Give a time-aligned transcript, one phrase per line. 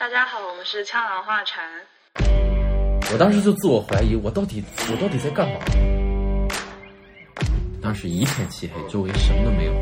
[0.00, 1.62] 大家好，我们是枪狼画禅。
[3.12, 5.60] 我当时就自我怀疑，我到底我到底在干嘛？
[7.82, 9.72] 当时一片漆黑，周围什么都没有，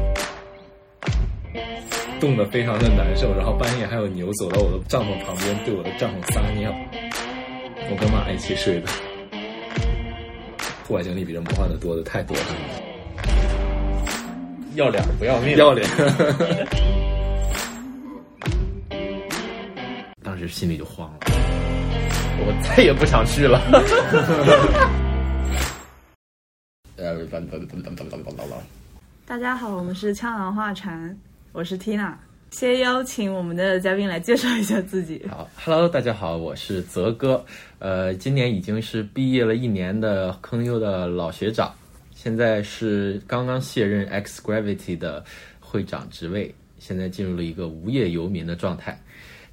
[2.18, 3.32] 冻得非常的难受。
[3.32, 6.74] 然后半夜还有牛走到我的帐篷旁边，对我的帐篷撒尿。
[7.88, 8.88] 我跟马一起睡的，
[10.84, 12.42] 户外经历比这魔幻的多的太多了。
[14.74, 15.88] 要脸不要命，要脸。
[20.48, 21.18] 时心里就慌了，
[22.40, 23.60] 我再也不想去了。
[29.26, 31.16] 大家好，我们是枪狼画禅，
[31.52, 32.14] 我是 Tina。
[32.50, 35.22] 先邀请我们的嘉宾来介绍一下自己。
[35.28, 37.44] 好，Hello，大家好，我是泽哥。
[37.78, 41.70] 呃，今年已经是毕业了一年的坑优的老学长，
[42.14, 45.22] 现在是刚刚卸任 X Gravity 的
[45.60, 48.98] 会长职位，现在进入了一个无业游民的状态。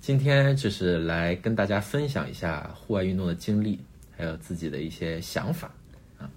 [0.05, 3.79] 今天就是来跟大家分享一下户外运动的经历，
[4.15, 5.73] 还有自己的一些想法
[6.19, 6.29] 啊。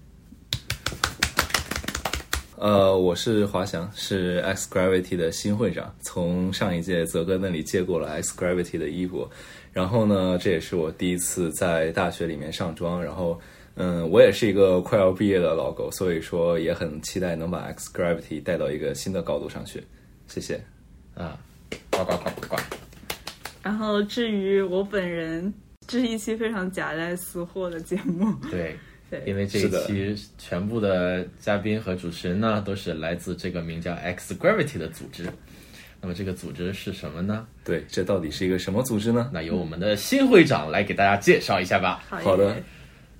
[2.56, 9.28] 呃，我是华翔，是 X Gravity 的新会长，从上一届泽哥那里接过了 X Gravity 的衣服。
[9.70, 13.04] 然后呢，这也是我第一次在大学里面上妆。
[13.04, 13.38] 然后，
[13.74, 19.84] 嗯，我也是一个快要毕业的老狗，所以说也很期待能把 X Gravity 带到一个新的高度上去。
[20.26, 20.58] 谢谢。
[21.14, 21.38] 啊，
[21.90, 22.57] 呱呱呱呱呱。
[23.68, 25.52] 然后，至于我本人，
[25.86, 28.34] 这是一期非常夹带私货的节目。
[28.50, 28.74] 对，
[29.10, 35.24] 对，因为这一期全部的嘉宾和主持人呢，都是来自这个名叫 X Gravity 的组织。
[36.00, 37.46] 那么，这个组织是什么呢？
[37.62, 39.28] 对，这到底是一个什么组织呢？
[39.34, 42.02] 那由我们的新会长来给大家介绍一下吧。
[42.08, 42.56] 好的，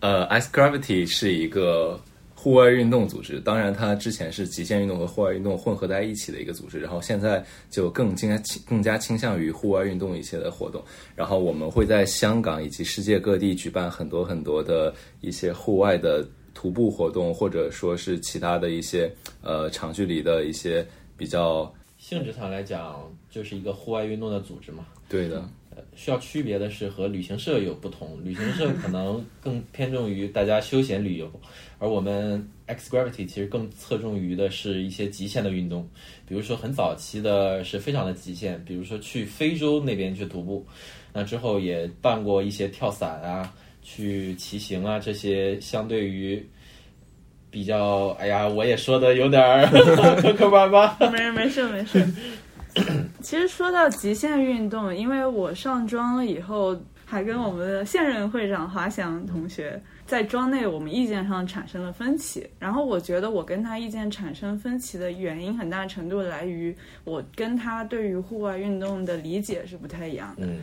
[0.01, 2.01] 呃，X Gravity 是一个。
[2.49, 10.83] 户外运动组织，当然，它之前是极限运动和户外运动混合在一起的一个组织，然后现在就更加倾更加倾向于户外运动一些的活动。
[11.15, 20.87] 然后我们会在香港以及世界各地举办很多很多的一些户外的徒步活动，或者说是其他的一些呃长距离的一些
[21.19, 22.99] 比较性质上来讲，
[23.31, 24.87] 就是一个户外运动的组织嘛。
[25.09, 25.49] 对的。
[25.95, 31.31] 需要区别的是和旅行社有不同，旅行社可能更偏重于大家休闲旅游，
[31.79, 35.89] 而我们 X Gravity 其实更侧重于的是一些极限的运动，
[36.27, 40.65] 比如说很早期的是非常的极限，比如说去非洲那边去徒步，
[41.13, 43.53] 那之后也办过一些跳伞啊、
[43.83, 46.45] 去骑行啊这些，相对于
[47.51, 49.43] 比较，哎呀，我也说的有点
[50.23, 52.07] 磕磕巴巴，没事没事没事。
[53.23, 62.49] 其实说到极限运动，因为我上妆了以后，还跟我们的现任会长华翔同学在妆内，我们意见上产生了分歧。
[62.59, 66.75] 然后我觉得我跟他意见产生分歧的原因，很大程度来于
[67.05, 70.47] 我跟他对于户外运动的理解是不太一样的。
[70.47, 70.61] 嗯，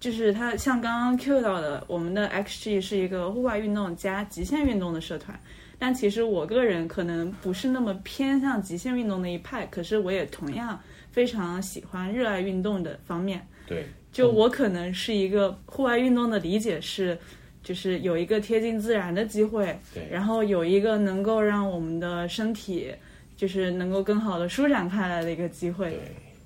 [0.00, 5.38] 就是他像刚刚 Q 到的，我们的 XG 是一个户外运动加极限运动的社团，
[5.78, 10.78] 但其实我个人可能不是那么偏向极限运动那一派，可是我也同样。
[11.18, 17.18] 非常喜欢热爱运动的方面，对，就我可能是一个户外运动的理解是，
[17.60, 22.94] 就是有一个贴近自然的机会，对，然后有一个能够让我们的身体
[23.36, 25.98] 就是能够更好的舒展开来的一个机会，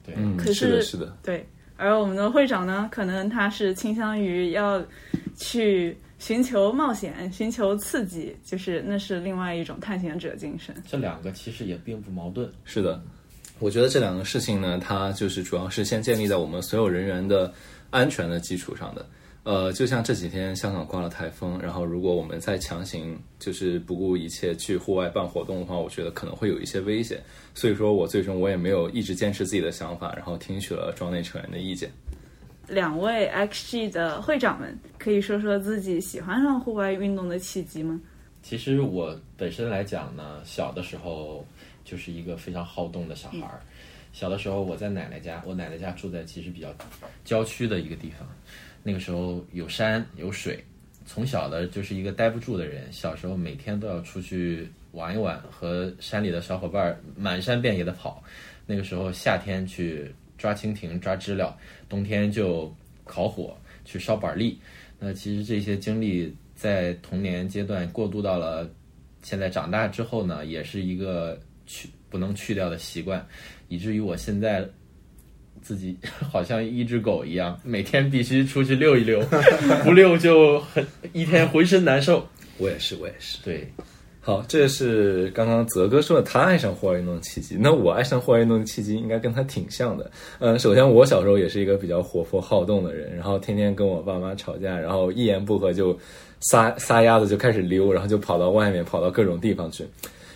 [0.06, 1.47] 对，对，可是是的，对，
[1.77, 4.83] 而我们的会长呢，可能他是倾向于要
[5.37, 10.75] 去寻求冒险、寻求刺激，就是那是另外一种探险者精神。
[10.89, 12.99] 这两个其实也并不矛盾，是的。
[13.62, 17.53] 我觉得这两个事情呢，它就是主要是先建立在我们所有人员的
[17.91, 19.06] 安全的基础上的。
[19.45, 27.22] 呃，就像这几天香港刮了台风，然后如果我们再强行就是不顾一切去户外办活动的话，我觉得可能会有一些危险。
[27.55, 31.89] 所以说我最终我也没有一直坚持自己的想法，然后听取了庄内成员的意见。
[32.67, 38.01] 两位 XG 的会长们，可以说说自己喜欢上户外运动的契机吗？
[38.43, 41.47] 其实我本身来讲呢，小的时候。
[41.84, 43.60] 就是一个非常好动的小孩儿。
[44.12, 46.69] 小的时候，我在奶奶家，我奶奶家住在其实比较
[47.25, 48.28] 郊区的一个地方。
[48.82, 50.62] 那个时候有山有水，
[51.07, 52.92] 从小的就是一个待不住的人。
[52.92, 58.22] 小时候每天都要出去玩一玩，和山里的小伙伴满山遍野的跑。
[58.66, 61.57] 那个时候夏天去抓蜻蜓、抓知了，
[61.89, 62.71] 冬天就
[63.07, 64.60] 烤火去烧板栗。
[64.98, 68.71] 那其实这些经历在童年阶段过渡到了
[69.22, 71.41] 现在长大之后呢，也是一个。
[71.72, 73.27] 去不能去掉的习惯，
[73.69, 74.69] 以至于我现在
[75.63, 75.97] 自己
[76.30, 79.22] 好像一只狗一样，每天必须出去溜一溜，
[79.83, 82.27] 不溜就很一天浑身难受。
[82.59, 83.39] 我也是，我也是。
[83.42, 83.66] 对，
[84.21, 87.57] 好，这是刚刚泽哥说的他爱上户外运动的契机。
[87.59, 90.10] 那我爱上户外运动的契机应该跟他挺像的。
[90.39, 95.98] 嗯，首先我小时候也是一个比较活泼好动的人，然后天天跟我爸妈吵架，然后一言不合就
[96.41, 99.84] 撒撒丫子就开始溜，然后就跑到外面，跑到各种地方去。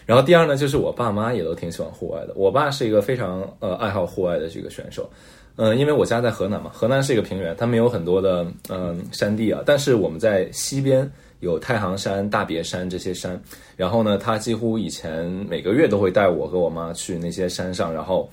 [0.06, 2.32] 然后第二呢，就是我爸妈也都挺喜欢户外的。
[2.34, 5.10] 我爸是一个非常呃爱好户外的这个选手。
[5.56, 11.10] 嗯，因为我家在河南嘛，河南是一个平原，它没有很多的嗯山地啊，但是我们在西边。
[11.40, 13.38] 有太行山、大别山这些山，
[13.76, 18.28] 然后呢，他几乎以前每个月都会带我和我妈去那些山上，然后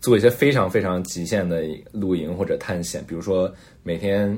[0.00, 3.50] 做一些非常非常极限的露营或者探险，比如说
[3.84, 4.36] 每天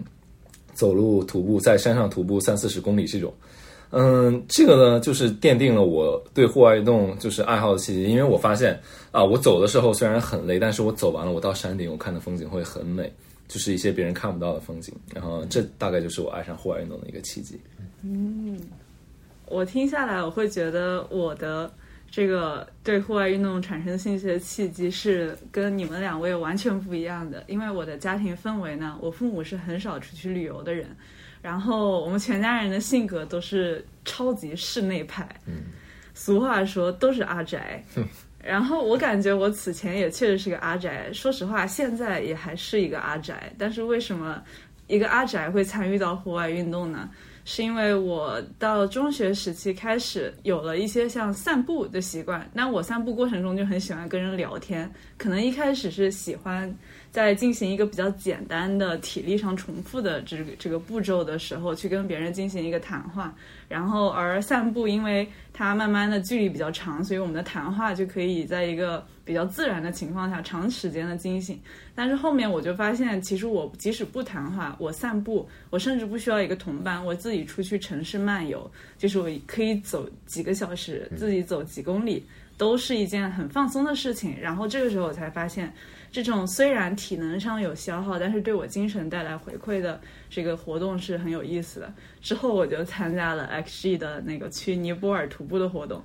[0.74, 3.32] 走路徒步在山上徒步三四十公里这种。
[3.90, 8.78] 嗯，这个呢，就是奠定了我对户外运动就是爱好的契机，因为我发现
[9.10, 13.12] 啊，我走的时候虽然很累，但是我走完了，我到山顶，我看的风景会很美，
[13.48, 17.60] 就是一些别人看不到的风景，然后这大概就是我爱上户外运动的一个契机。
[18.02, 18.58] 嗯，
[19.46, 21.68] 我听下来，我会觉得我的
[22.10, 27.42] 这个对户外运动产生兴趣的契机是跟你们两位完全不一样的。
[27.48, 30.86] 因为我的家庭氛围呢，我父母是很少出去旅游的人，
[31.42, 35.28] 然后我们全家人的性格都是超级室内派。
[35.46, 35.62] 嗯，
[36.14, 37.84] 俗话说都是阿宅。
[38.42, 43.52] 然后我感觉我此前也确实是个阿宅，说实话，现在也还是一个阿宅。
[43.58, 44.42] 但是为什么
[44.86, 47.10] 一个阿宅会参与到户外运动呢？
[47.46, 56.72] 是因为我到中学时期开始有了一些像散步的习惯，那我散步过程中就很喜欢跟人聊天，可能一开始是喜欢
[57.10, 63.34] 在进行一个比较简单的体力上重复的这个这个步骤的时候，去跟别人进行一个谈话。
[63.68, 71.60] 然后，而散步，因为它慢慢的距离比较长，所以我们的谈话就可以在一个比较自然的情况下长时间的进行。
[71.94, 82.24] 但是后面我就发现，其实我即使不谈话，我散步，我甚至不需要一个同伴，我自己出去城市漫游，就是我可以走几个小时，自己走几公里，
[82.56, 84.36] 都是一件很放松的事情。
[84.40, 85.72] 然后这个时候我才发现。
[86.12, 91.92] 这种虽然体能上有消耗，但是对我精神带来回馈的这个活动是很有意思的。
[92.20, 96.02] 之后我就参加了 XG 的那个去尼泊尔徒步的活动，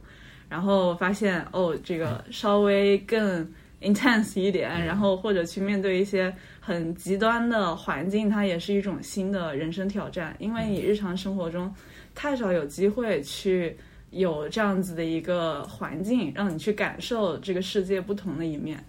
[0.47, 10.35] 然后发现哦，这个稍微更 intense 一点，然后或者去面对一些很极端的环境，它也是一种新的人生挑战。
[10.37, 11.73] 因为你日常生活中
[12.13, 13.75] 太少有机会去
[14.11, 18.83] 有这样子的一个环境，让你去感受这个世界不同的一面。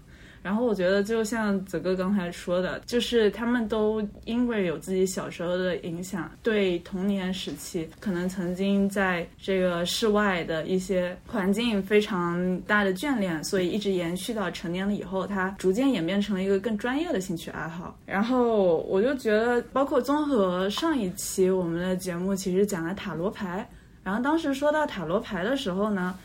[0.46, 17.98] 然后我觉得，就像子哥刚才说的，就是他们都因为有自己小时候的影响，对童年时期可能曾经在这个室外的一些环境非常大的眷恋，所以一直延续到成年了以后，他逐渐演变成了一个更专业的兴趣爱好。
[18.06, 23.68] 然后我就觉得，包括综合上一期我们的节目，其实讲了塔罗牌。
[24.04, 26.16] 然后当时说到塔罗牌的时候呢，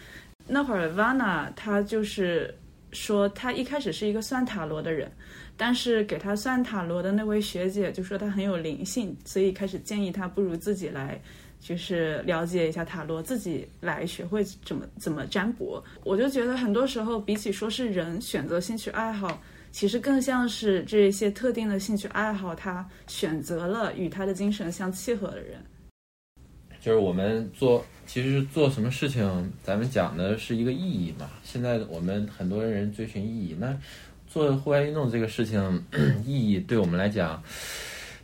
[0.46, 2.54] 那会儿 Vana 他就是。
[2.92, 5.12] 说他一开始是一个算塔罗的人，
[5.56, 11.22] 但是给他算塔罗的那位学姐就说他很有灵性，所以开始建议他不如自己来，
[11.60, 15.82] 就是了解一下塔罗，自己来学会怎么怎么占卜。
[16.04, 19.42] 我就觉得很多时候，比起说是人选择兴趣爱好，
[19.72, 25.64] 其实更像是这些特定的兴趣爱好，他选择了与他的精神相契合的人。
[26.82, 31.30] 就是我们做，其实做什么事情，咱们讲的是一个意义嘛。
[31.46, 33.74] 现在我们很多人追寻意义，那
[34.28, 35.86] 做户外运动这个事情，
[36.26, 37.42] 意义对我们来讲，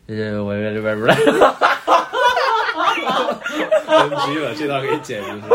[0.07, 2.03] 呃，我我我我，哈哈哈
[3.85, 5.47] 哈哈这段给你剪进去。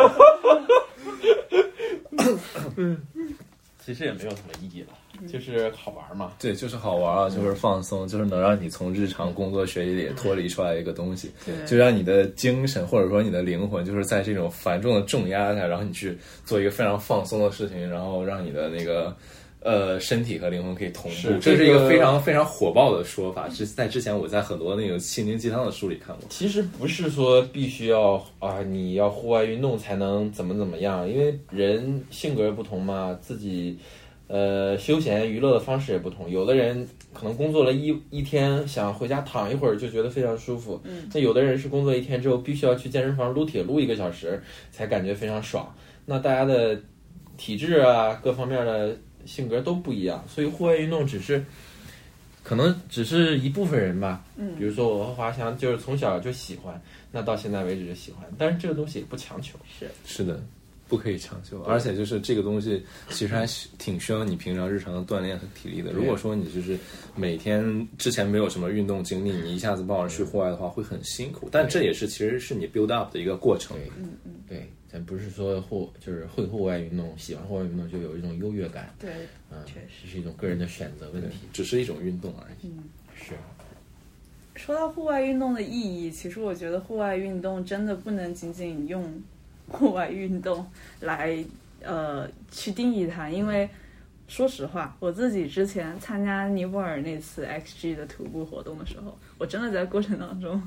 [2.77, 3.03] 嗯，
[3.85, 4.89] 其实也没有什么意义了。
[5.31, 11.31] 就是好玩嘛，对，就是好玩啊，就是放松，就是能让你从日常工作学习里脱离出来一个东西，
[11.67, 19.17] 就让你的精神或者说你的灵魂，就是在这种繁重的重压下，然后你去做一个非常放松的事情，然后让你的那个
[19.61, 23.49] 呃身体和灵魂可以同步，这是一个非常非常火爆的说法。
[23.49, 26.25] 是在之前我在很多那个心灵鸡汤的书里看过。
[26.29, 33.79] 其实不是说必须要啊，你要户外运动才能怎么怎么样，因为人性格不同嘛，自己。
[34.33, 40.81] 呃，休闲娱乐的方式也不同，有的人可能工作了一一天，想回家躺一会儿就觉得非常舒服。
[40.85, 45.71] 嗯，那有的人是工作一天之后，必须要去健身房撸铁撸一个小时，才感觉非常爽。
[46.07, 46.81] 那大家的
[47.37, 48.97] 体质啊，各方面的
[49.27, 51.45] 性格都不一样，所以户外运动只是
[52.43, 54.25] 可能只是一部分人吧。
[54.37, 59.59] 嗯，比如说我和华强就是从小就喜欢，那到现在为止就喜欢，但是这个东西也不强求。
[59.79, 60.43] 是是的。
[60.93, 63.47] 不可以长久，而且就是这个东西，其实还
[63.79, 65.91] 挺需要你平常日常的锻炼和体力的。
[65.91, 66.79] 如果说你就是
[67.17, 71.49] 每天之前没有什么运动经历，你一下子抱着去户外的话，会很辛苦。
[71.51, 73.75] 但这也是其实是你 build up 的一个过程。
[73.99, 79.11] 嗯嗯，对，咱不是说户就是会户外运动，喜欢户外运动就有一种优越感，对，
[79.51, 82.67] 嗯，确实是一种个人的选择问题，只是一种运动而已。
[82.67, 82.85] 嗯
[83.17, 83.33] 是。
[84.55, 89.03] 说到户外运动的意义，其实我觉得户外运动真的不能仅仅用
[89.73, 90.65] 户外运动
[91.01, 91.45] 来
[91.83, 93.69] 呃去定义它，因为
[94.29, 100.63] 说实话，我自己之前参加尼泊尔那次 XG 的徒步活动的时候，我真的在过程当中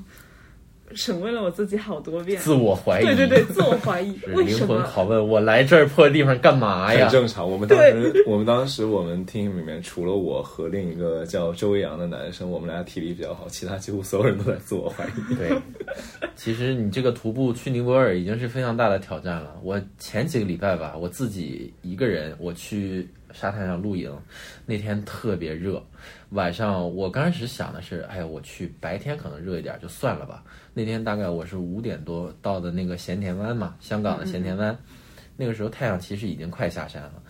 [0.94, 7.08] 审问了我自己好多遍，自我怀疑，对对对，自我怀疑是灵为什么魂拷问：我来这儿破地方干嘛很呀？
[7.08, 7.50] 正常。
[7.50, 15.34] 我们当时，我们当时我们 team 里面除了我和另一个叫周伟阳的男生，我们俩体力比较好，其他几乎所有人都在自我怀疑。
[15.34, 15.56] 对，
[16.36, 19.56] 其实你这个徒步去尼泊尔已经是非常大的挑战了。
[19.62, 24.10] 我前几个礼拜吧，我自己一个人我去沙滩上露营，
[24.64, 25.82] 那天特别热，
[26.30, 30.42] 晚上我刚开始想的是，哎呀，我去白天可能热一点就算了吧。
[30.74, 34.76] 那天大概我是五点多到的那个咸田湾嘛，香港的咸田湾，
[35.36, 37.22] 那个时候太阳其实已经快下山了，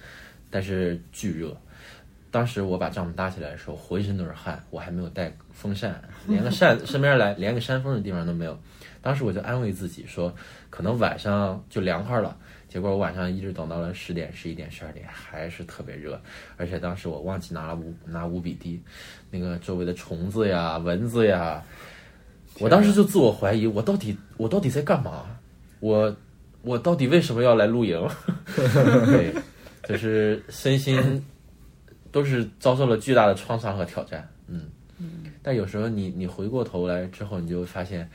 [0.50, 1.55] 但是巨热。
[2.31, 8.59] 当时我把帐篷搭起来的时候，浑身都是汗，我还没有带风扇，连个扇身边来连个扇风的地方都没有。
[9.00, 10.35] 当时我就安慰自己说，
[10.69, 12.37] 可能晚上就凉快了。
[12.76, 16.21] 结果我晚上一直等到了十点、十一点、十二点，还是特别热。
[16.59, 18.78] 而且当时我忘记拿了五拿五比滴，
[19.30, 21.64] 那个周围的虫子呀、蚊子呀，
[22.59, 25.25] 我当时就自我怀疑，我到底我到底在干嘛？
[25.80, 26.14] 我
[26.61, 27.99] 我到底为什么要来露营？
[29.06, 29.35] 对，
[29.88, 31.25] 就是身心
[32.12, 34.28] 都是遭受了巨大的创伤和挑战。
[34.49, 34.68] 嗯，
[35.42, 38.06] 但有时候你你回过头来之后，你就会发现，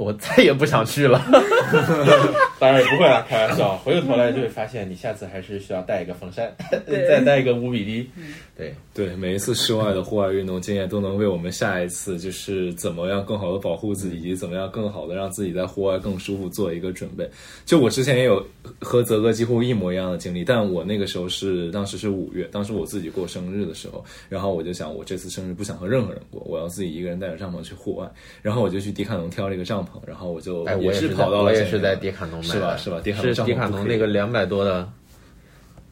[0.00, 1.22] 我再也不想去了。
[2.58, 3.76] 当然也不会啊，开玩笑。
[3.76, 6.50] 回过头来就会发现，你下次还是需要带一个风扇，
[6.88, 8.08] 再带一个五比一。
[8.56, 17.28] 对，对，每一次室外的户外运动经验都能为我们下一次就是怎么样更好的保护自己，以及怎么样更好的让自己在户外更舒服做一个准备。
[17.66, 18.42] 就我之前也有
[18.80, 28.10] 和泽哥几乎一模一样的经历，但我那个时候是当时是五月，当时我自己过生日的时候，然后我就想我这次生日不想和任何人过，我要自己一个人带着帐篷去户外，
[28.42, 33.12] 然后我就去迪卡侬挑了一个帐篷，然后我就哎，我也是跑到了我也是在迪卡侬买的，是吧是吧迪
[33.54, 34.88] 卡侬那个两百多的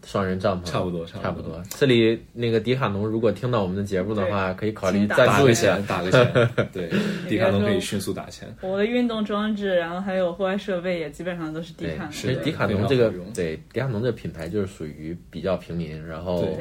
[0.07, 1.63] 双人帐篷，差不多差差不多多。
[1.69, 6.25] 这里那个迪卡侬如果听到我们的节目的话，可以考虑赞助一下打个钱，。
[6.25, 6.91] 打个钱， 对，
[7.29, 8.49] 迪卡侬可以迅速打钱。
[8.63, 12.13] 我的运动装置，然后还有户外设备也基本上都是迪卡，侬。
[12.13, 16.59] 是的其实迪卡侬这个对迪卡侬这个品牌就是属于比较平民，然后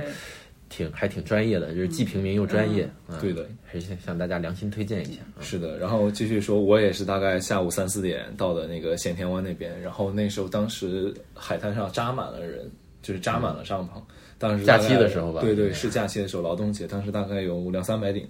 [0.69, 2.89] 挺还挺专业的，就是既平民又专业。
[3.07, 5.21] 嗯对的，还是向大家良心推荐一下。
[5.37, 12.69] 嗯是的，然后继续说，我也是大概下午三四点到的那个咸田湾那边，然后那时候当时海滩上扎满了人，
[13.01, 14.01] 就是扎满了帐篷。
[14.37, 18.27] 当时假期的时候吧对对，是假期的时候，劳动节，当时大概有两三百顶，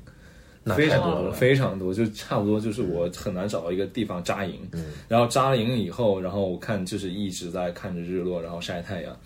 [0.76, 4.60] 非常多，非常多，就差不多就是我很难找到一个地方扎营。
[5.08, 9.18] 然后扎了营以后，然后我看就是一直在看着日落，然后晒太阳。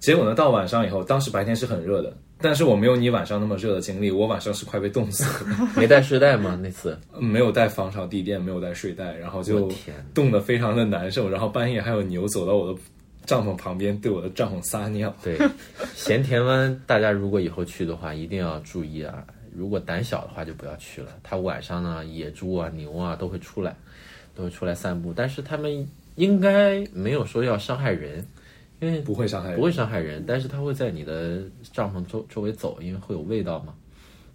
[0.00, 5.56] 结果呢，到晚上以后，当时白天是很热的，但是我没有你晚上那么热的经历，我晚上是快被冻死了。
[5.76, 6.58] 没带睡袋吗？
[6.60, 9.70] 那次没有带防潮地垫，没有带睡袋，然后就
[10.12, 11.30] 冻得非常的难受。
[11.30, 12.78] 然后半夜还有牛走到我的
[13.24, 15.14] 帐篷旁边，对我的帐篷撒尿。
[15.22, 15.38] 对，
[15.94, 19.24] 咸田湾，大家如果以后去的话，一定要注意啊！
[19.54, 21.08] 如果胆小的话，就不要去了。
[21.22, 23.76] 它晚上呢，野猪啊、牛啊都会出来，
[24.34, 28.26] 都会出来散步，但是他们应该没有说要伤害人，
[28.82, 31.40] 因为不会伤害人不会伤害人，但是它会在你的
[31.72, 33.72] 帐篷周周围走，因为会有味道嘛。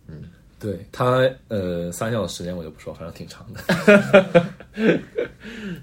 [0.08, 0.24] 嗯
[0.60, 4.50] 对它呃撒尿的时间我就不说，反正挺长的。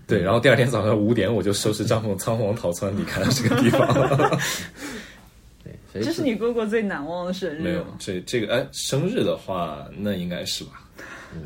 [0.05, 3.87] 对，然后第二天早上五点我就收拾帐篷，仓皇逃窜离开了这个地方。
[5.63, 7.87] 对，所以这是你过过最难忘的生日没有？
[8.01, 10.84] 这这个哎，生日的话那应该是吧。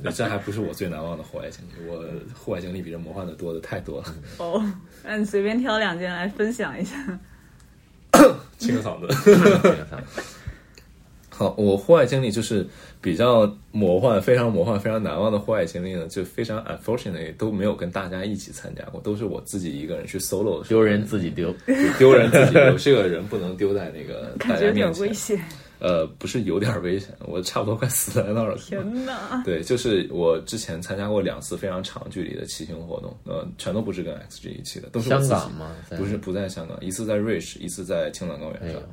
[0.02, 2.04] 对这还不是我最难忘的户外经历，我
[2.34, 4.14] 户外经历比这魔幻的多的太多了。
[4.38, 4.64] 哦，
[5.04, 6.96] 那你随便挑两件来分享一下。
[8.58, 9.08] 清个嗓子。
[11.30, 12.66] 好，我户外经历就是
[13.00, 21.54] 比较魔幻、非常魔幻、非常难忘的户外经历呢，就非常 unfortunately 都没有跟大家一起参加过，都是我自己一个人去 solo 的时候丢人自己丢，
[21.96, 25.02] 丢人自己丢，这个人不能丢在那个大感觉有点家面前。
[25.06, 25.40] 危险。
[25.80, 28.56] 呃，不是有点危险，我差不多快死在那儿了。
[28.56, 29.42] 天哪！
[29.46, 35.76] 对，就是我之前参加过两次非常长距离的骑行活动，呃，全都不是跟 XG 一起的，都是我自己香港吗？
[35.96, 38.80] 不是不在香港，一次在瑞士，一次在青藏高原上。
[38.80, 38.84] 哎，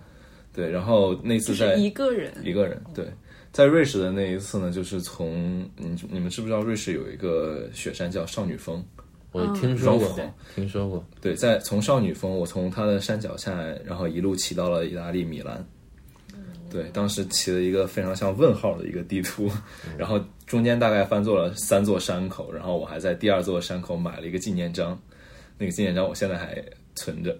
[0.54, 3.06] 对，然后那次在一个人，一个人，对，
[3.52, 8.84] 在瑞士的那一次呢，就是从你你们知不知道瑞士有一个雪山叫少女峰？
[9.32, 10.18] 我听说过
[10.56, 11.04] 听说过。
[11.20, 15.66] 对，在从少女峰，我从它的山脚下，然后一路骑到了意大利米兰。
[16.76, 19.50] 对，当时骑了一个非常像问号的一个地图，
[19.98, 25.00] 然后中间大概翻坐了三座山口，然后我还在第二座山口买了一个纪念章。
[25.58, 26.62] 那个纪念章我现在还
[26.94, 27.34] 存着。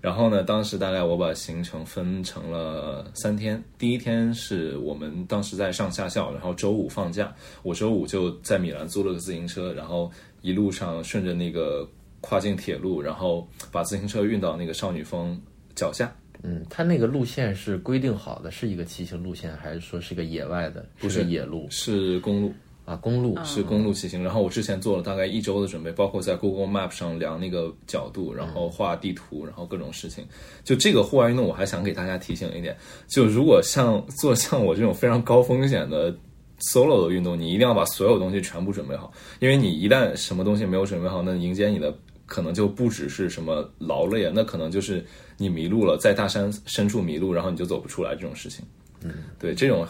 [0.00, 7.30] 然后呢，当时大概我把行程分成了三天，第一天是我们当时在上下校，然后周五放假，
[7.62, 11.86] 我周五就在米兰租了个自行车，然后一路上顺着那个
[12.22, 15.38] 跨境铁路，然后把自行车运到那个少女峰
[15.74, 16.10] 脚下。
[16.42, 20.86] 嗯，它那个路线是规定好的，是一个骑行路线，还是说是个野外的？
[20.98, 22.52] 不是野路是公路，
[22.84, 24.22] 啊，公路是公路骑行。
[24.22, 30.24] 然后我之前做了大概一周的准备，包括在 Google Map 上量那个角度，然后画地图，然后各种事情。
[30.62, 32.76] 就这个户外运动，我还想给大家提醒一点，
[33.08, 36.16] 就如果像做像我这种非常高风险的
[36.60, 41.92] solo 的运动，你一定要把所有东西全部准备好，因为你一旦什么东西没有准备好，那迎接你的
[42.26, 45.04] 可能就不只是什么劳累啊，那可能就是
[45.38, 48.62] 你迷路了，在大山深处迷路，然后你就走不出来这种事情。
[49.02, 49.86] 嗯，对，这种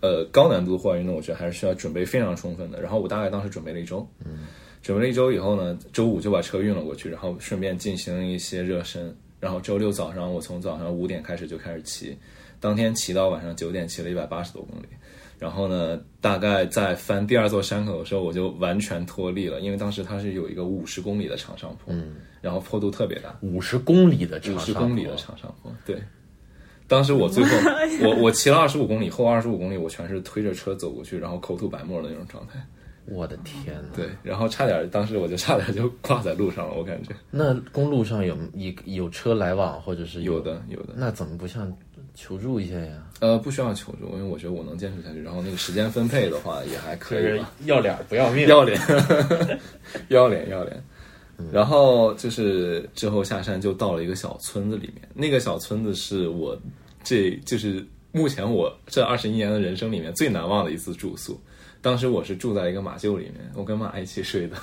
[0.00, 2.80] 呃高难度户外运动，我觉得还是需要准备非常充分的。
[2.80, 4.46] 然后我大概当时准备了一周，嗯，
[4.82, 9.12] 准备了一周以后呢，周五就把车运了过去，然后顺便进行一些热身。
[9.40, 12.14] 然后周六早上，我从早上五点开始就开始骑，
[12.60, 14.86] 当天骑到晚上九点，骑了一百八十多公里。
[15.38, 26.02] 然后呢，大概在翻第二座山口的时候，我就完全脱力了，因为当时它是有一个五十公里的长上坡，嗯，然后坡度特别大，五十公里的长五上十公里的长上坡，对。
[26.88, 27.50] 当时我最后，
[28.02, 32.58] 我我骑了二十五公里，后二十五公里我全是推着车走过去，然后口吐白沫的那种状态。
[33.06, 33.88] 我的天呐！
[33.96, 37.14] 对，然后差点，当时我就差点就挂在路上了，我感觉。
[37.30, 40.94] 那公路上有有有车来往，或者是有的有的。
[40.96, 41.72] 那怎么不向
[42.14, 43.02] 求助一下呀？
[43.20, 45.22] 呃，不需要求助，因为我觉得我能坚持下去。
[45.22, 47.52] 然后那个时间分配的话也还可以吧。
[47.64, 48.78] 要脸不要命， 要脸，
[50.08, 50.82] 要脸要脸。
[51.52, 56.58] 然后就是之后下山就到了一个小村子里面，那个小村子是我
[57.02, 61.40] 这就是目前我这二十一年的人生里面最难忘的一次住宿。
[61.82, 64.56] 当时我是住在一个马厩里面，我跟马一起睡的。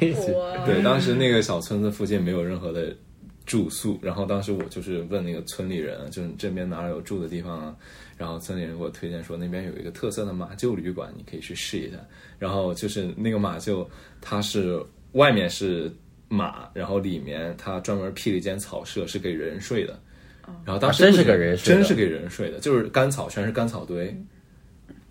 [0.00, 0.32] 一起
[0.64, 2.96] 对，当时那个小村子附近没有任何的
[3.44, 7.76] 住宿，然后当时我就是问那个村里人，就是这边哪有住的地方啊？
[8.16, 11.98] 然后村里人给我推荐说那边有一个特色的马厩旅馆，你可以去试一下。
[12.38, 13.86] 然后就是那个马厩，
[14.20, 14.82] 它是
[15.12, 15.90] 外面是
[16.28, 19.98] 马，然后里面它专门辟了一间草舍，是给人睡的。
[20.64, 24.16] 然后当时真是给人睡的真是给人睡的，就是干草，全是干草堆，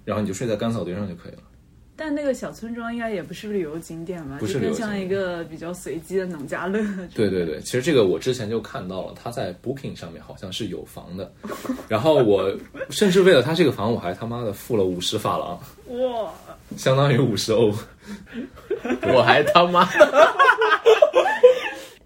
[0.03, 1.43] 然后你就睡在干草堆上就可以了。
[1.95, 4.37] 但那个小村庄应该也不是旅游景点吧？
[4.39, 6.79] 不是像一个比较随机的农家乐。
[7.15, 11.31] 对对对，其实这个我之前就看到了，他在 Booking 上面好像是有房的，
[11.87, 12.55] 然后我
[12.91, 15.59] 甚至为了他这个房，我还他妈的付了五十法郎，
[15.99, 16.31] 哇，
[16.77, 17.73] 相当于五十欧。
[19.13, 19.87] 我还他妈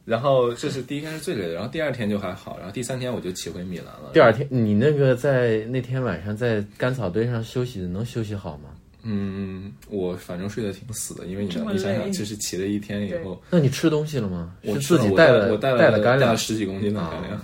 [0.04, 4.10] 然后这是第一天是最累的，然后第二天就还好，然后第三天我就骑回米兰了。
[4.14, 8.70] 第二天你那个在那天晚上在干草堆上休息，能休息好吗？
[9.04, 14.54] 嗯，我反正睡得挺死的，因为你你想想，累其实骑了一天以后，那你吃东西了吗？
[14.64, 16.38] 我自己带了我带带了干粮带了。
[16.38, 17.42] 十几公斤的干粮。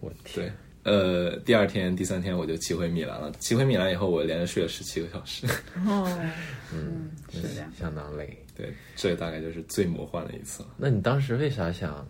[0.00, 3.30] 我天，对，呃，第二天、第三天我就骑回米兰了。
[3.38, 5.46] 骑回米兰以后，我连着睡了十七个小时。
[5.86, 6.08] 哦，
[6.72, 7.66] 嗯，是的。
[7.78, 8.36] 相当累。
[8.56, 10.70] 对，这大概就是最魔幻的一次了。
[10.76, 12.06] 那你当时为啥想，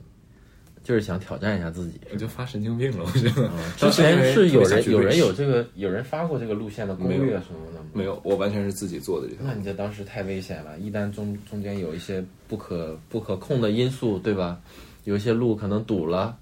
[0.84, 2.00] 就是想挑战一下自己？
[2.12, 3.50] 我就发神经病了，我觉得。
[3.76, 7.86] 之前是有人有人有这这个有人发过这个路线的攻略没有什么的吗？
[7.92, 9.42] 没有，我完全是自己做的这个。
[9.44, 14.60] 那你这当时太危险了，一旦中中间有一些不可不可控的因素，对吧？
[15.04, 16.38] 有一些路可能堵了，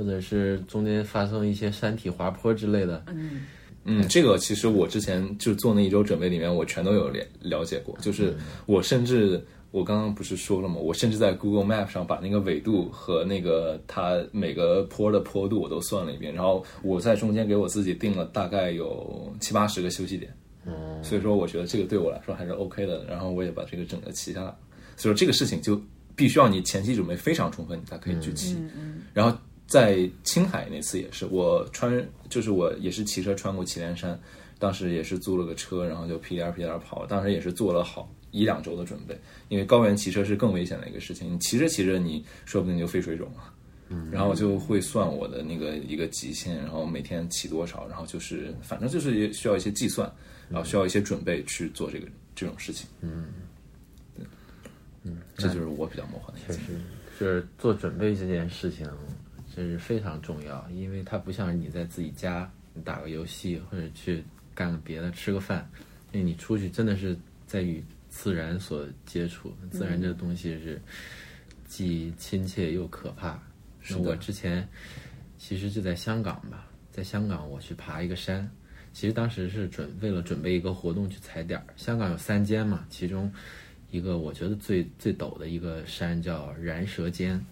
[0.00, 3.04] 或者是中间发生一些山体滑坡之类的。
[3.08, 3.42] 嗯，
[3.84, 7.94] 嗯，这个其实我之前就做那一周准备里面，我全都有了了解过。
[8.00, 8.34] 就是
[8.64, 10.76] 我甚至我刚刚不是说了吗？
[10.76, 20.34] 我甚至在 Google Map 上把那个纬度和那个它每个坡的坡度我都算了一遍，然后我在中间给我自己定了大概有七八十个休息点。
[20.64, 24.56] 嗯，所以说我觉得这个对我来说还是 OK 的，然后我也把这个整个骑下来了。
[24.96, 25.78] 所以说这个事情就
[26.16, 28.54] 必须要你前期准备非常充分，你才可以去骑。
[28.54, 29.36] 嗯然后
[29.70, 34.20] 在青海那次也是，我穿就是我也是骑车穿过祁连山，
[34.58, 39.16] 当时也是租了个车，然后就屁颠儿屁颠儿跑，当时也是做了好一两周的准备，
[39.48, 43.54] 因为高原骑车是更危险的一个事情，你骑着骑着你说不定就肺水肿了。
[44.12, 50.08] 然后我就会算我的那个一个极限，然后每天骑多少，然后就是反正就是也需要一些计算，
[50.48, 52.88] 然后需要一些准备去做这个这种事情。
[53.00, 53.26] 嗯，
[54.16, 54.24] 对，
[55.02, 56.60] 嗯，这就是我比较魔幻的一个确。
[56.60, 56.80] 实
[57.18, 58.86] 是做准备这件事情，
[59.54, 64.22] 这是非常重要，因为它不像你在自己家你打个游戏或者去
[64.54, 65.68] 干个别的吃个饭，
[66.12, 70.80] 因为你出去真的是在与自然所接触，自然这东西是
[71.66, 73.42] 既亲切又可怕。
[73.88, 74.68] 那我之前
[75.36, 78.48] 其实就在香港吧，在香港我去爬一个山，
[78.92, 81.66] 其实当时是准为了准备一个活动去踩点儿。
[81.76, 83.32] 香港有三间嘛，其中
[83.90, 87.44] 一个我觉得最最陡的一个山叫燃蛇尖，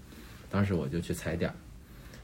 [0.48, 1.56] 当时我就去踩点儿。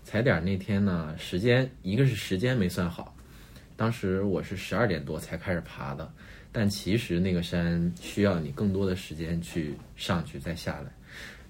[0.04, 3.16] 踩点那天呢，时间一个是时间没算好，
[3.74, 6.12] 当时我是十二点多才开始爬的，
[6.52, 10.92] 但其实那个山需要你更多的时间去上去再下来。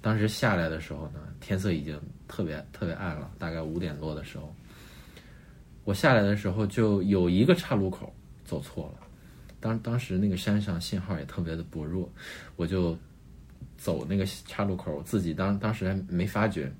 [0.00, 4.54] 当时下来的时候呢，天色已经特别特别暗了，大概五点多的时候，
[5.82, 8.14] 我下来的时候就有一个岔路口
[8.44, 9.06] 走错了。
[9.60, 12.10] 当当时那个山上信号也特别的薄弱，
[12.54, 12.96] 我就
[13.76, 16.70] 走那个岔路口，自己当当时还没发觉，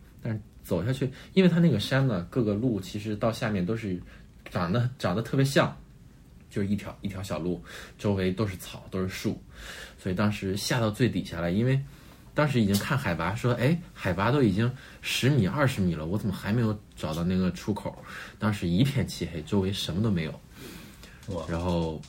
[0.64, 4.00] 走下去，因为它那个山呢，各个路其实到下面都是
[4.50, 5.76] 长得长得特别像，
[6.50, 7.62] 就是一条一条小路，
[7.98, 9.40] 周围都是草都是树，
[9.98, 11.78] 所以当时下到最底下来，因为
[12.34, 14.68] 当时已经看海拔说，哎，海拔都已经
[15.02, 17.96] 十米二十米了，我怎么还没有找到那个出口？
[18.38, 20.40] 当时一片漆黑，周围什么都没有，
[21.28, 22.00] 哇，然后。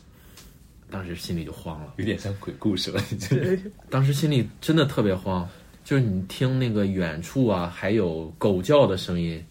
[0.88, 3.38] 当时心里就慌了，有点像鬼故事了，已经。
[3.90, 5.46] 当时心里真的特别慌，
[5.86, 9.42] 就是你听那个远处啊，还有狗叫的声音，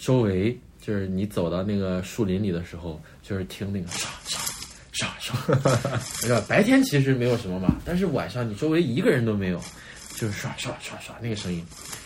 [0.00, 4.40] 周围就是你走到那个树林里的时候，就是听那个唰唰
[4.92, 6.42] 唰唰，是吧？
[6.48, 9.60] 白天其实没有什么嘛，但是晚上你周围一个人都没有，
[10.16, 11.62] 就是唰唰唰唰那个声音，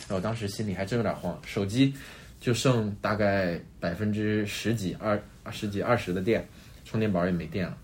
[0.09, 1.95] 然后当时心里还真有点慌，手机
[2.41, 5.23] 就剩大概百分之十几二
[5.53, 6.45] 十几二十的电，
[6.85, 7.79] 充电宝也没电了。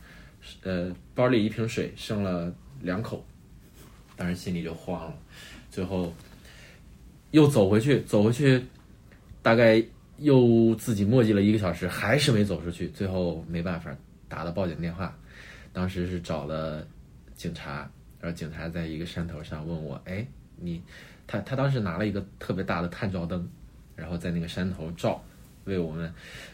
[0.62, 3.24] 呃，包里一瓶水剩了两口，
[4.16, 5.14] 当时心里就慌了。
[5.78, 6.12] 最后
[7.30, 8.60] 又走回去，走回去，
[9.42, 9.80] 大概
[10.16, 12.88] 又自己磨叽了一个小时，还是没走出去。
[12.88, 13.96] 最后没办法，
[14.28, 15.16] 打了报警电话。
[15.72, 16.84] 当时是找了
[17.36, 17.88] 警察，
[18.20, 20.82] 然后警察在一个山头上问我：“哎，你
[21.28, 23.48] 他他当时拿了一个特别大的探照灯，
[23.94, 25.22] 然后在那个山头照，
[25.66, 26.12] 为我们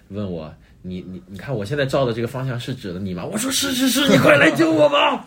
[0.09, 0.55] 问我。”
[0.87, 3.25] 你你你看，我现在照的这个方向是指的你吗？
[3.25, 5.27] 我说是是是，你快来救我吧！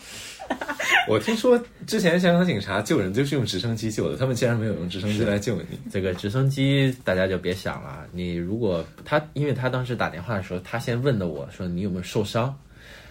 [1.08, 5.80] 我听说之前香港警察救人就是用直升机救的，他们竟然没有用直升机来救你。
[5.92, 8.06] 这个直升机大家就别想了。
[8.12, 12.58] 你如果他，因为他当时打电话的时候，他先问的我说你有没有受伤。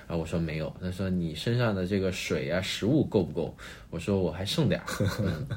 [0.09, 0.73] 啊，我说没有。
[0.81, 3.57] 他说你身上的这个水啊、食物够不够？
[3.91, 4.87] 我说我还剩点儿。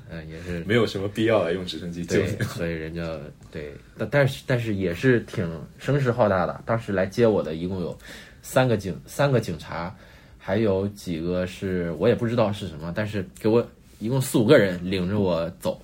[0.09, 2.29] 嗯，也是 没有什么必要来用直升机救你。
[2.45, 3.15] 所以人家
[3.51, 6.63] 对，但但是但是也是挺声势浩大的。
[6.65, 7.95] 当时来接我的一共有
[8.41, 9.95] 三个警三个警察，
[10.39, 13.63] 还有几个是我也不知道是什么，但是给我
[13.99, 15.79] 一共四五个人领着我走。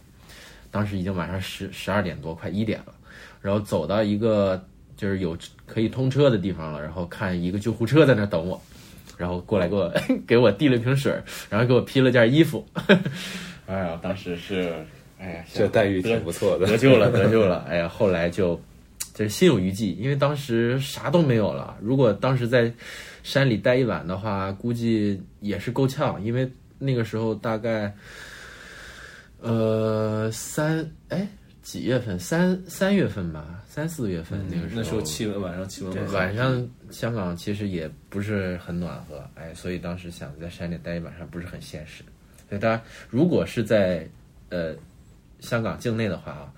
[0.71, 2.93] 当时已经晚上十十二点多，快一点了，
[3.41, 4.59] 然后走到一个。
[4.97, 8.61] 就是有可以通车的地方了，然后看一个救护车在那等我，
[9.17, 9.93] 然后过来给我
[10.25, 11.11] 给我递了瓶水，
[11.49, 12.65] 然后给我披了件衣服。
[13.67, 14.73] 哎呀，当时是，
[15.19, 17.65] 哎呀，这待遇挺不错的，得救了，得救了。
[17.67, 18.57] 哎呀，后来就
[19.15, 21.75] 就是心有余悸，因为当时啥都没有了。
[21.82, 22.71] 如果当时在
[23.23, 26.47] 山里待一晚的话，估计也是够呛，因为
[26.78, 27.91] 那个时候大概
[29.41, 31.28] 呃三哎。
[31.65, 32.19] 几月份？
[32.19, 34.82] 三三月份吧，三四月份那个时候。
[34.82, 42.04] 那时候气温晚上气温晚上香港其实也不是很暖和，哎，所以当时想在山里待一晚上不是很现实。
[42.47, 44.08] 所以大家如果是在
[44.49, 44.75] 呃
[45.39, 46.54] 香港境内的话啊，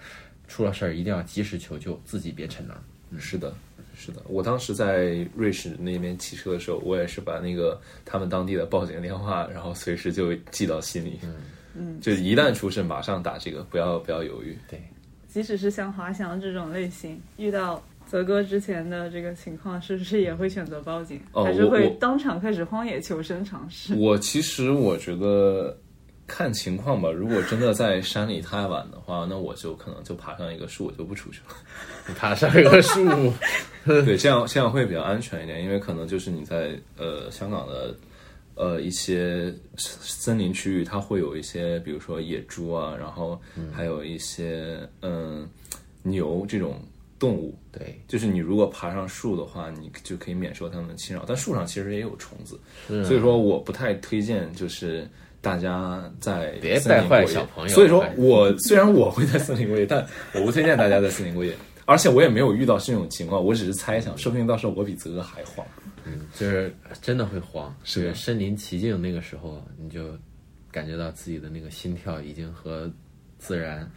[0.47, 2.75] 出了事儿一定要及时求救，自己别逞能。
[3.12, 3.53] 嗯，是的，
[3.95, 4.21] 是的。
[4.27, 11.19] 我当时在瑞士那边骑车的时候，我也是把那个他们当地的报警电话，然后随时就记到心里。
[11.23, 11.36] 嗯
[11.79, 14.57] 嗯，就一旦出事马上打这个，不要不要犹豫。
[14.67, 14.81] 对。
[15.27, 23.93] 即使是像滑翔这种类型，遇到泽哥之前的这个情况，是不是也会选择报警，还是会当场开始荒野求生尝试？
[23.95, 25.77] 我其实我觉得
[26.27, 27.09] 看情况吧。
[27.09, 31.55] 如果真的在山里太晚的话，那我就可能就爬上一个树，我就不出去了。
[32.15, 33.05] 爬上一个树，
[33.85, 37.95] 对，这样这样会比较安全一点，因为可能就是你在呃香港的。
[38.59, 43.39] 呃，一些森林区域，它会有一些，比如说野猪啊，然后
[43.71, 45.47] 还有一些嗯
[46.01, 46.81] 牛这种
[47.19, 47.55] 动物。
[47.71, 51.23] 对，就是你如果爬上树的话，你就可以免受它们的侵扰。
[51.27, 52.59] 但树上其实也有虫子，
[53.05, 55.07] 所以说我不太推荐，就是
[55.47, 57.73] 大家在别带坏小朋友。
[57.73, 61.55] 所以说我虽然我会在森林过夜，但我不推荐大家在森林过夜。
[61.86, 65.65] 而且我也没有遇到这种情况，我只是猜想，说不定到时候我比泽哥还慌。
[66.03, 70.12] 嗯，就是真的会慌，是身临其境那个时候，你就
[70.69, 72.91] 感觉到自己的那个心跳已经和
[73.39, 73.89] 自然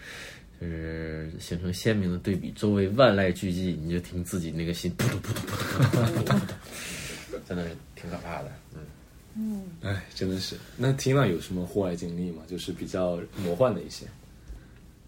[0.60, 6.40] 就是形成鲜明的对比，周围万籁俱寂，你就听自己那个心扑通扑通扑通扑通扑通，
[7.48, 8.52] 真的是挺可怕的。
[8.74, 8.82] 嗯
[9.36, 10.56] 嗯，哎，真的是。
[10.76, 12.42] 那 Tina 有什么户外经历吗？
[12.48, 14.06] 就是比较魔幻的一些。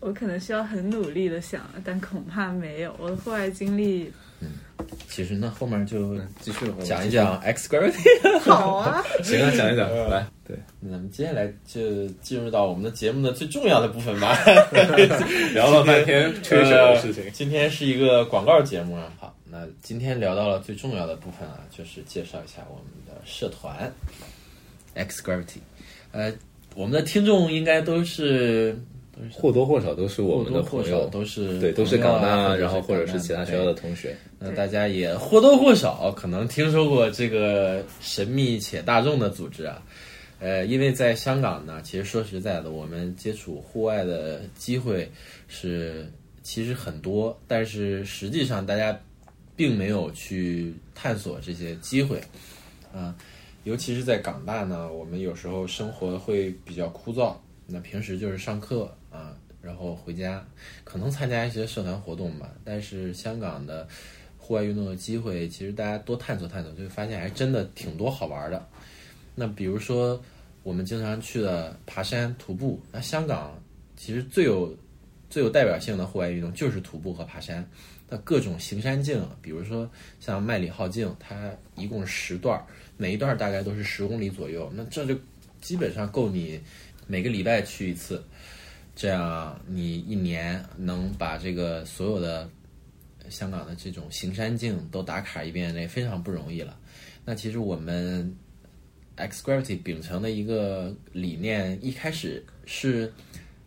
[0.00, 2.94] 我可能需要很努力的想，但恐怕没有。
[2.98, 4.48] 我的户外经历嗯
[5.08, 8.40] 其实那后面就继续讲一讲 X Gravity。
[8.40, 14.37] 好啊， 行啊，讲一讲，来，对，那咱们接下来就进入到我们的节目的最重要的部分吧。
[15.54, 19.12] 聊了半天吹水的事情呃，今天是一个广告节目啊。
[19.20, 23.93] 好，那今天聊到了最重要的部分啊，就是介绍一下我们的社团
[24.95, 25.59] X Gravity。
[26.11, 26.33] 呃，
[26.75, 28.75] 我们的听众应该都是
[29.31, 34.17] 或多或少都是我们的多或少朋友，都是对，都是港大，啊然后或者是其他学校的同学。
[34.38, 39.83] 那大家也或多或少可能听说过这个神秘且大众的组织啊。
[40.41, 45.12] 呃，因为在香港呢，其实说实在的，我们接触户外的机会
[45.47, 46.11] 是
[46.43, 48.99] 其实很多，但是实际上大家
[49.62, 52.20] 并没有去探索这些机会
[52.92, 53.14] 啊。
[53.62, 57.37] 尤其是在港大呢，我们有时候生活会比较枯燥，
[57.68, 60.44] 那平时就是上课啊，然后回家，
[60.83, 62.51] 可能参加一些社团活动吧。
[62.64, 63.87] 但是香港的
[64.37, 68.68] 户外运动的机会，其实大家多探索探索，就会发现还真的挺多好玩的。
[69.37, 70.20] 那比如说
[70.64, 73.57] 我们经常去的爬山、徒步，那香港
[73.96, 74.77] 其实最有
[75.31, 77.64] 最有代表性的户外运动就是徒步和爬山。
[78.12, 82.62] 那各种行山径，比如说像麦里浩径，它一共十段，
[82.98, 85.18] 每一段大概都是十公里左右，那这就
[85.62, 86.61] 基本上够你
[87.07, 88.22] 每个礼拜去一次，
[88.94, 92.46] 这样你一年能把这个所有的
[93.31, 96.79] 香港的这种行山径都打卡一遍，那非常不容易了。
[97.25, 98.37] 那其实我们
[99.16, 103.11] X Gravity 秉承的一个理念，一开始是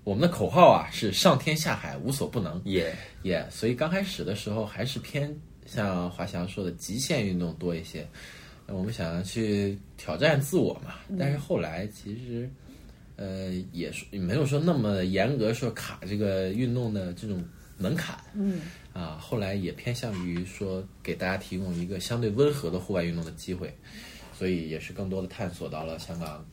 [0.06, 2.62] 我们的口号啊，是上天下海无所不能。
[2.66, 8.08] 耶，也、所以刚开始的时候还是偏像华翔说的极限运动多一些。
[8.68, 12.48] 我们想要去挑战自我嘛，但是后来其实，
[13.16, 17.44] 呃，也是没有说那么严格说卡这个运动的这种
[17.76, 18.16] 门槛。
[18.36, 18.62] 嗯，
[18.94, 23.76] 啊，后来也偏向于说给大家提供一个相对温和的户外运动的机会，
[24.38, 26.46] 所以也是更多的探索到了香港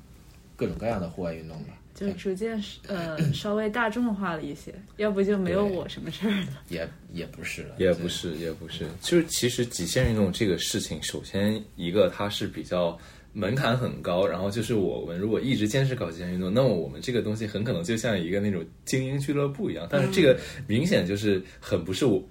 [0.56, 1.74] 各种各样的户外运动吧。
[1.94, 6.62] 就逐渐是呃稍微大众化了一些，要不就没有我什么事儿了。
[6.68, 12.98] 也也不是了，也不是，也不是，就是其实极限运动这个事情，首先一个它是比较
[13.33, 22.22] 门槛很高，然后就是我们如果一直坚持搞极限运动，那么我们这个东西很可能就像一个那种精英俱乐部一样，但是这个明显就是很不是我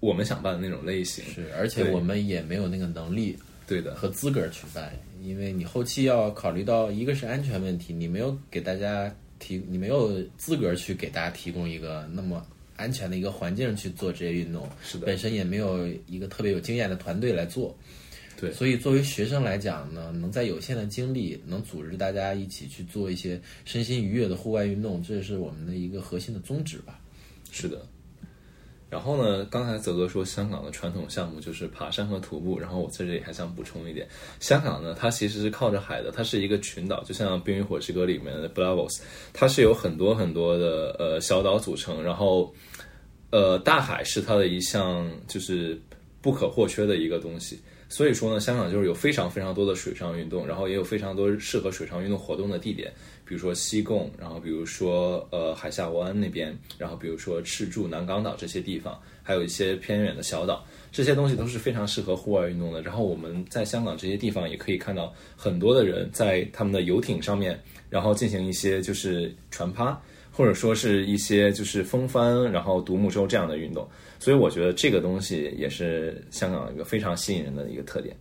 [0.00, 17.76] 我们想办的那种类型，是，而且我们也没有那个能力对的，和资格去办，因为你后期要考虑到一个是安全问题，你没有给大家提，你没有资格去给大家提供一个那么安全的一个环境去做这些运动，是的本身也没有一个特别有经验的团队来做。
[18.40, 27.00] 对所以作为学生来讲呢，能在有限的精力，能组织大家一起去做一些身心愉悦的户外运动，这是我们的一个核心的宗旨吧。
[27.50, 27.84] 是的。
[28.90, 34.08] 然后呢，刚才泽哥说香港的传统项目就是爬山和徒步，然后我在这里还想补充一点，
[34.40, 39.00] 香港呢，它其实是靠着海的，它是一个群岛，就像《冰与火之歌》里面的 Blavos，
[39.34, 42.52] 它是有很多很多的呃小岛组成，然后
[43.30, 45.78] 呃大海是它的一项就是
[46.22, 47.60] 不可或缺的一个东西。
[47.90, 52.92] 所以说呢，香港就是有非常非常多的水上运动，然后也有非常多适合水上运动活动的地点，
[53.28, 62.80] 比如说西贡，然后比如说呃海下湾那边，然后比如说赤柱、南港岛这些地方，还有一些偏远的小岛，这些东西都是非常适合户外运动的。
[62.80, 67.60] 然后我们在香港这些地方也可以看到很多的人在他们的游艇上面，
[67.90, 70.00] 然后进行一些就是船趴，
[70.32, 73.86] 或者说是一些就是风帆，然后独木舟这样的运动。
[74.18, 78.16] 所以我觉得这个东西也是香港一个非常吸引人的一个特点。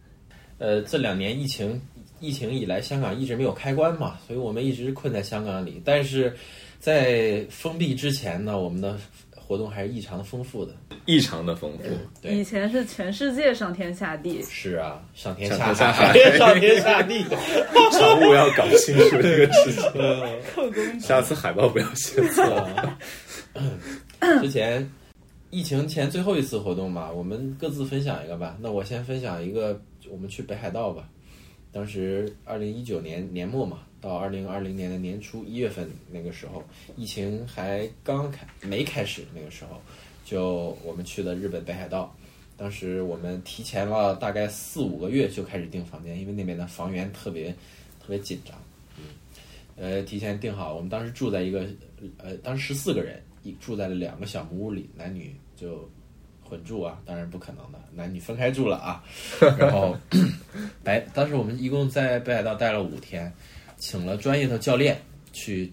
[0.59, 1.79] 呃，这两年疫情
[2.19, 5.82] 疫情以来，香港一直没有开关嘛，所以我们一直困在香港里。
[5.86, 6.36] 但是
[6.80, 8.97] 在封闭之前呢，我们的
[9.36, 10.73] 活动还是异常的丰富的。
[11.06, 11.84] 异常的丰富，
[12.21, 17.23] 对以前是全世界上天下地，是啊，上天下海 上天下地。
[17.91, 19.84] 常务要搞清楚这个事情。
[20.53, 22.97] 扣工下次海报不要写错了。
[24.41, 24.88] 之前
[25.49, 28.58] 疫情前最后一次活动嘛，我们各自分享一个吧。
[28.60, 31.08] 那我先分享一个，我们去北海道吧。
[31.71, 36.63] 当时二零一九年年末嘛，到二零二零年的年初一月份那个时候，
[36.95, 39.82] 疫情还刚开没开始那个时候，
[40.25, 42.15] 就我们去了日本北海道。
[42.56, 47.51] 当时我们提前了大概四五个月就开始订房间，因为那边的房源特别
[47.99, 48.58] 特别紧张。
[48.97, 49.03] 嗯，
[49.75, 51.67] 呃，提前订好，我们当时住在一个
[52.17, 55.88] 呃，当时十四个人，一住在了两个小木屋里，男女就
[56.47, 59.03] 混住啊，当然不可能的，男女分开住了啊。
[59.60, 59.97] 然后
[60.83, 63.31] 白，当时我们一共在北海道待了五天，
[63.77, 64.97] 请了专业的教练
[65.33, 65.71] 去，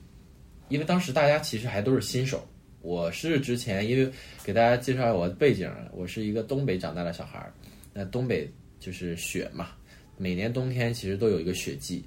[0.69, 2.45] 因为当时大家其实还都是新手，
[2.83, 4.11] 我是之前因为
[4.43, 7.53] 给大家介绍我的背景，我是一个东北长大的小孩儿，
[7.93, 9.69] 那东北就是雪嘛，
[10.17, 12.05] 每年冬天其实都有一个雪季。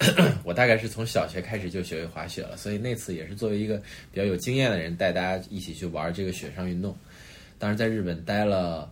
[0.44, 3.76] 我大概是从小学开始就学会滑雪了，所以那次也是作为一个
[4.10, 6.96] 比较有经验的人，带大家一起去玩这个雪上运动。
[7.60, 8.90] 当时在日本待了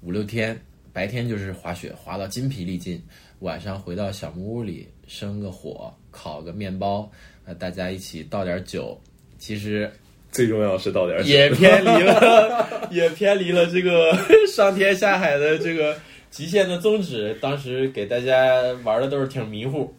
[0.00, 0.56] 五六天，
[0.92, 3.02] 白天就是滑雪，滑到筋疲力尽，
[3.40, 7.10] 晚上回到小木屋里生个火，烤个面包，
[7.44, 8.96] 呃，大家一起倒点酒。
[9.36, 9.90] 其实
[10.30, 15.98] 最重要是倒点酒，也偏离了， 也偏离了这个 上天下海的这个
[16.30, 17.36] 极限的宗旨。
[17.40, 19.92] 当时给大家玩的都是挺迷糊。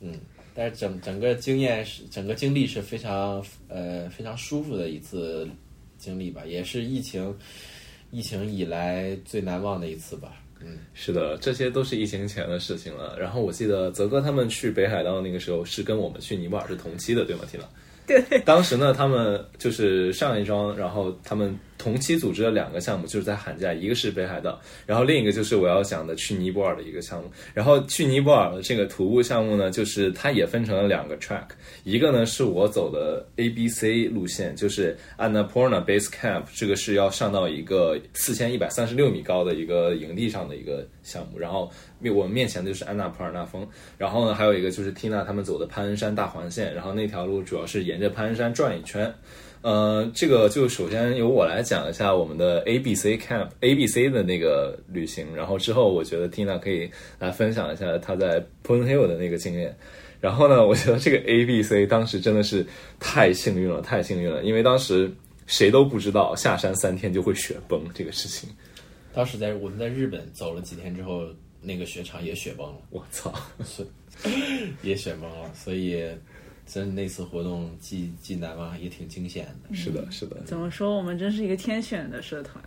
[0.00, 0.14] 嗯，
[0.54, 5.48] 但是整整个经验是整个经历是非常呃非常舒服的一次
[5.98, 7.34] 经历吧，也是疫情
[8.10, 10.32] 疫情以来最难忘的一次吧。
[10.60, 13.18] 嗯，是的，这些都是疫情前的事情了。
[13.18, 17.42] 然后我记得泽哥他们去北海道那个时候是跟我们去尼泊尔是同期的，对吗？
[17.50, 17.64] 缇娜？
[18.06, 27.30] 对，当时呢，他们就是上一桩，然后他们同期组织了两个项目，就是在寒假，一个是北海道，然后另一个就是我要讲的去尼泊尔的一个项目。
[27.54, 31.46] 然后去尼泊尔的这个徒步项目呢，就是它也分成了两个 track，
[31.84, 43.66] 一个呢是我走的 A B C 路线，就是 Annapurna Base Camp，这个是要上到一个四千一百三十六米高的一个营地上的一个项目，然后面我们面前的就是安纳普尔纳峰，
[43.98, 49.12] 然后呢还有一个就是 Tina 他们走的攀恩山大环线，然后那条路主要是沿着攀恩山转一圈。
[49.62, 59.76] 呃，这个就首先由我来讲一下我们的 A B C Camp A B C 的那个旅行，然后之后我觉得 Tina 可以来分享一下她在 Pun Hill 的那个经验。
[60.20, 62.64] 然后呢，我觉得这个 A B C 当时真的是
[62.98, 65.12] 太幸运了，太幸运了，因为当时
[65.46, 68.48] 谁都不知道下山三天就会雪崩这个事情。
[69.12, 71.26] 当时在我们在日本走了几天之后，
[71.60, 73.32] 那个雪场也雪崩了，我操！
[73.64, 73.86] 是
[74.82, 76.04] 也雪崩了，所以
[76.66, 79.74] 真那次活动既既难忘也挺惊险的。
[79.74, 80.96] 是的，是的，怎么说？
[80.96, 82.62] 我们真是一个天选的社团。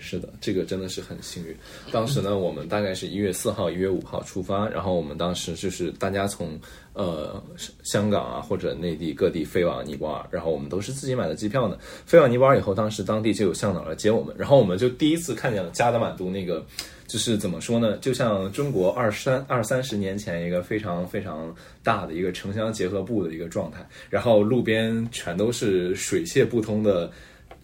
[0.00, 1.56] 是的，这个真的是很幸运。
[1.90, 6.56] 当时呢，我们大概是一月四号、一月五号出发，然后我们当时就是大家从
[6.92, 7.42] 呃
[7.82, 11.76] 香港啊或者内地各地飞往尼泊尔，然后我们都是自己买的机票呢。
[12.06, 16.64] 飞往尼泊尔以后，当时当地就有向导来接我们，然后我们就第一次看见了加德满都那个，
[17.08, 17.96] 就是怎么说呢？
[17.96, 27.10] 就像中国二三二三十年前一个非常非常大的一个城乡结合部的一个状态，然后路边全都是水泄不通的。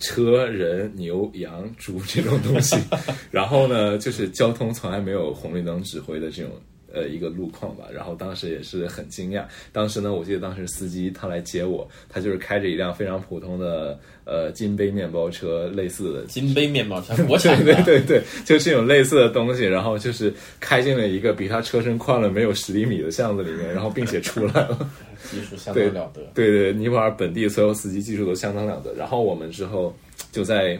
[0.01, 2.77] 车、人、牛、羊、猪这种东西，
[3.31, 6.51] 然后呢，就是交通从来没有红绿灯指挥的这种
[6.95, 7.85] 呃一个路况吧。
[7.93, 9.45] 然后当时也是很惊讶。
[9.73, 19.65] 当时呢，我记得当时司机他来接我，他就是开着一辆非常普通的呃金杯面包车，类似的金杯面包车， 国产对对对，就这种类似的东西。
[19.65, 24.91] 然后就是开进了一个比他车身宽了没有十厘米的巷子里面，然后并且出来了。
[25.31, 28.93] 技术相当了得，对对，尼泊尔本地所有司机技术都相当了得。
[28.95, 29.97] 然后我们之后
[30.31, 30.79] 就在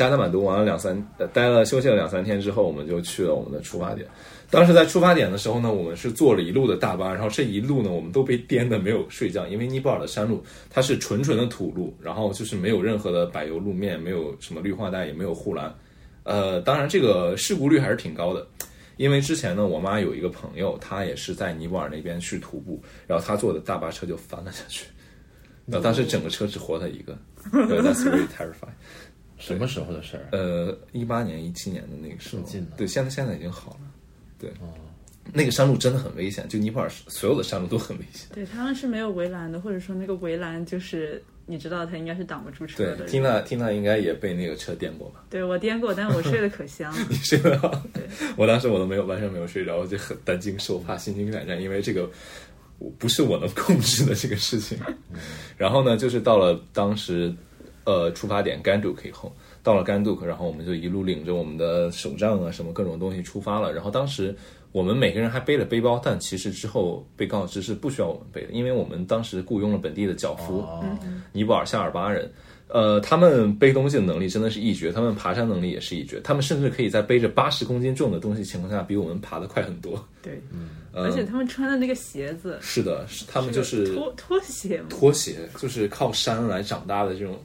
[0.00, 0.96] 加德满都玩了两三，
[1.30, 4.08] 待了休息了两三天之后，我们就去了我们的出发点。
[4.48, 15.70] 当时在出发点的时候呢，我们是坐了一路的大巴，然后这一路呢，我们都被颠的没有睡觉，因为尼泊尔的山路它是纯纯的土路，然后就是没有任何的柏油路面，没有什么绿化带，也没有护栏。
[16.22, 18.46] 呃，当然这个事故率还是挺高的。
[18.96, 24.86] 因为之前呢，我妈有一个朋友，她也是在尼泊尔那边去徒步，然后她坐的大巴车就翻了下去，
[25.66, 27.16] 然后当时整个车只活她一个
[27.52, 28.74] ，That's very terrifying。
[29.40, 30.28] 什么时候的事儿？
[30.30, 33.80] 呃，一八年、一七年的那个时候，近对，现在现在已经好了。
[34.38, 34.52] 对，
[35.32, 38.28] 那个山路真的很危险，就尼泊尔所有的山路都很危险。
[38.32, 42.96] 对他们是没有围栏的，或者说那个围栏就是你知道，它应该是挡不住车的。
[42.96, 45.24] 对，Tina Tina 应该也被那个车颠过吧？
[45.28, 46.98] 对我颠过，但我睡得可香了。
[47.08, 47.68] 你睡得好？
[47.92, 48.02] 对，
[48.36, 52.10] 我当时我都没有完全没有睡着，我就很担惊受怕、心惊胆战，因为这个
[52.98, 54.78] 不是我能控制的这个事情。
[55.56, 57.32] 然后呢，就是到了当时
[57.84, 63.72] 呃出发点甘杜克以后，到了甘杜克，然后我们就一路领着我们的手杖啊什么各种东西出发了。
[63.72, 64.34] 然后当时
[64.72, 70.64] 我们每个人还背了背包，但其实之后被告知是不需要我们背的，因为我们当时雇佣了本地的脚夫，
[71.32, 72.30] 尼泊尔夏尔巴人。
[72.72, 80.00] 呃，他们背东西的能力真的是一绝，他们爬山能力也是一绝，他们甚至可以在背着八十公斤重的东西情况下，比我们爬得快很多。
[80.22, 87.36] 对，嗯，而且他们穿的那个鞋子，是的，是他们就是拖拖鞋，拖鞋就是靠山来长大的这种，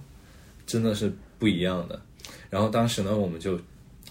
[0.65, 2.01] 真的是不一样的。
[2.49, 3.59] 然后当时呢，我们就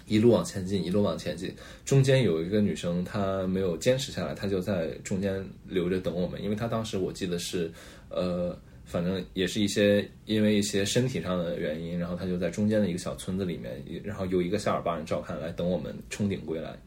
[0.06, 7.70] 一路往前进，一路往前进，中间有一个女生她没有坚持下来，她就在中间留着等我们，因为她当时我记得是
[8.08, 8.56] 呃。
[8.86, 16.78] 反正也是一些因为一些身体上的原因，然后她就在中间的一个小村子里面，然后有一个夏尔巴人照看来等我们冲顶归来。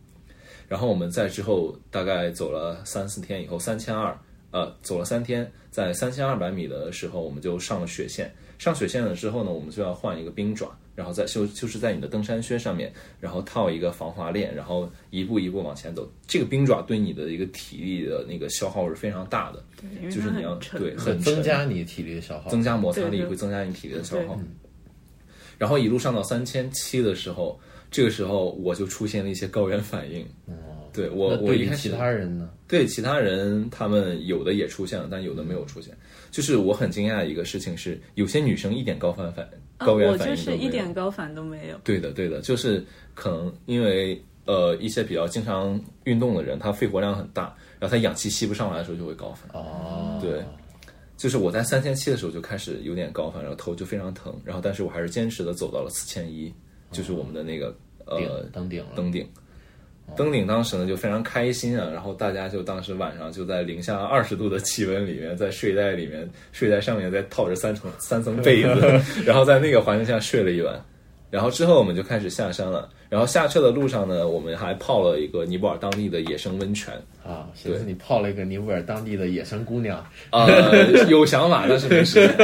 [0.67, 4.15] 然后我们在之后大概走了三四天以后，三千二，
[4.51, 8.31] 呃，走了三天，在三千二百米的时候，我们就上了雪线。
[8.57, 16.11] 上雪线了之后呢，我们就要换一个冰爪，然后在就就是在你的登山靴上面，然后套一个防滑链，然后一步一步往前走。
[16.25, 22.49] 这个冰爪对你的一个体力的那个消耗是非常大的，对，就是你要对很增加你体力的消耗。
[22.49, 24.39] 增加摩擦力，会增加你体力的消耗。
[25.57, 27.59] 然后一路上到三千七的时候，
[27.91, 30.25] 这个时候我就出现了一些高原反应。
[30.93, 32.49] 对我我一开始其他人呢？
[32.67, 35.95] 对其他人，他们有的也出现了，但有的没有出现。
[36.37, 39.43] 就是我很惊讶的一个事情是，有些女生一点高反反
[39.79, 40.61] 啊高原我就反应都没有。
[40.61, 41.77] 是一点高反都没有。
[41.83, 42.85] 对的，对的，就是
[43.15, 47.45] 可能因为呃一些比较经常运动的人，他肺活量很大，
[47.79, 49.49] 然后他氧气吸不上来的时候就会高反。
[49.59, 50.43] 哦，对，
[51.17, 56.53] 就是我在三千七的时候就开始有点高反，然后头就非常疼，然后但是我还是坚持的走到了四千一，
[56.91, 57.75] 就是我们的那个
[58.05, 58.91] 呃顶登顶了。
[58.95, 59.27] 登顶。
[60.15, 70.79] 登顶当时呢就非常开心啊，然后大家就当时晚上就在零下二十度的气温里面，在睡袋里面，睡袋上面再套着三层三层被子， 然后在那个环境下睡了一晚。
[71.29, 76.93] 然后之后我们就开始下山了，然后下车的路上呢，我们还泡了一个尼泊尔当地的野生温泉。
[77.21, 80.01] 啊，寻思你泡了一个尼泊尔当地的野生姑娘，
[80.31, 82.37] 呃， 有想法，但是没时间。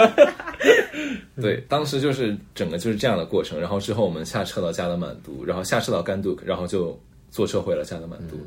[1.41, 3.57] 对，当时就是整个就是这样的过程。
[3.57, 6.99] 然后之后我们下车到加德满都，然后下车到甘杜克，然后就
[7.33, 8.37] 坐车回了加德满都。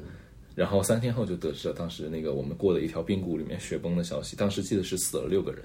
[0.55, 4.35] 然后三天后就得知了当时那个我们过的一条冰谷里面雪崩的消息。
[4.37, 5.63] 当时记得是死了六个人，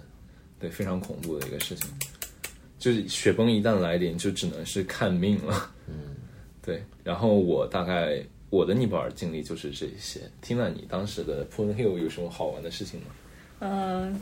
[0.59, 1.89] 对，非常恐怖的一个事情。
[2.78, 5.72] 就是雪崩一旦来临，就只能是看命了。
[5.88, 6.15] 嗯，
[6.61, 6.84] 对。
[7.03, 10.19] 然后我大概我的尼泊尔经历就是这些。
[10.41, 13.05] 听了你当时的 Pun Hill 有什么好玩的事情吗？
[13.59, 14.19] 嗯、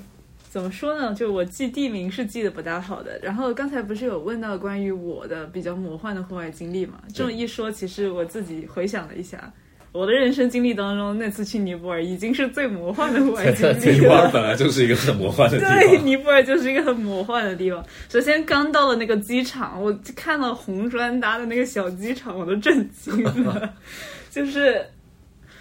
[0.50, 1.14] 怎么说呢？
[1.14, 3.20] 就我记地名是记得不大好的。
[3.22, 6.96] 然后刚才不是有问到关于我的比较魔幻的户外经历嘛？
[7.14, 9.54] 这么一说，其实我自己回想了一下，
[9.92, 14.32] 我的人生经历当中，那次去尼泊尔已经是最魔幻的户外经历尼泊尔了。
[14.34, 17.86] 本来就是一个很魔幻的地方 对，尼泊尔就是一个很魔幻的地方。
[18.10, 23.72] 首先刚到了那个机场，我看到红砖搭的那个小机场，我都震惊了。
[24.32, 24.84] 就是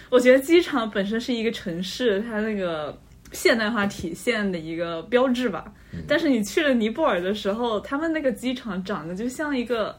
[0.09, 2.97] 我觉得机场本身是一个城市，它那个
[3.31, 5.65] 现代化体现的一个标志吧。
[6.07, 9.95] 但是你去了尼泊尔的时候，他们那个机场长得就像一个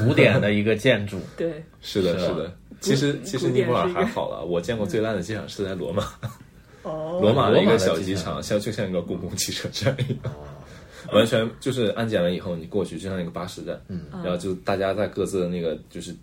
[0.00, 1.64] 古典的一个建筑， 对。
[1.80, 2.52] 是的，是的。
[2.80, 6.04] 其实其实尼泊尔还好了，我见过最烂的机场是在罗马，
[6.82, 7.18] 哦。
[7.22, 10.34] 罗马的一个小机场，像就像一个公共汽车站一样。
[11.12, 16.14] 完全就是安检完以后，你过去就像一个巴士站，嗯，然后就大家在各自的那个就是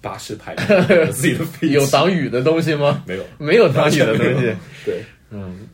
[0.00, 3.02] 巴士排有自己的飞机，有挡雨的东西吗？
[3.06, 3.24] 没有？
[3.38, 4.54] 没有挡雨的东西。
[4.84, 5.68] 对，嗯，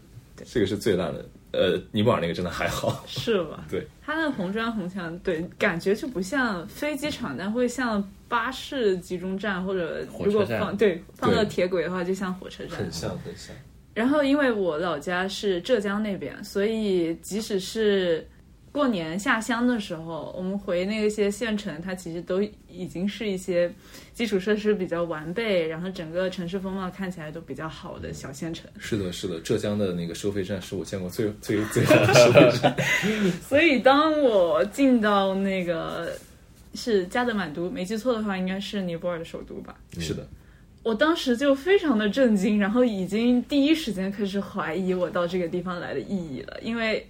[0.44, 1.24] 这个是最烂的。
[1.52, 3.64] 呃，尼泊尔那个真的还好，是吧？
[3.70, 12.78] 对，它那个红砖红墙，对，感觉就不像飞机场，但会像巴士集中站或者如果放对放到铁轨的话，就像火车站。
[12.78, 13.56] 很像很像。
[13.94, 18.26] 然后因为我老家是浙江那边，所以即使是
[18.76, 23.72] 过年下乡的时候，我们回那些县城，它其实都已经是一些
[24.12, 28.68] 基础设施比较完备，然后整个城市风貌看起来都比较好的小县城。
[28.78, 32.76] 是的，是的，浙江的那个收费站是我见过最最最好的收费站。
[33.48, 36.12] 所以当我进到那个
[36.74, 39.74] 是加德满都，没记错的话，应该是尼泊尔的首都吧。
[39.98, 40.28] 是的，
[40.82, 47.08] 我当时就非常的震惊，然后已经第一时间开始怀疑我到这个地方来的意义了，因为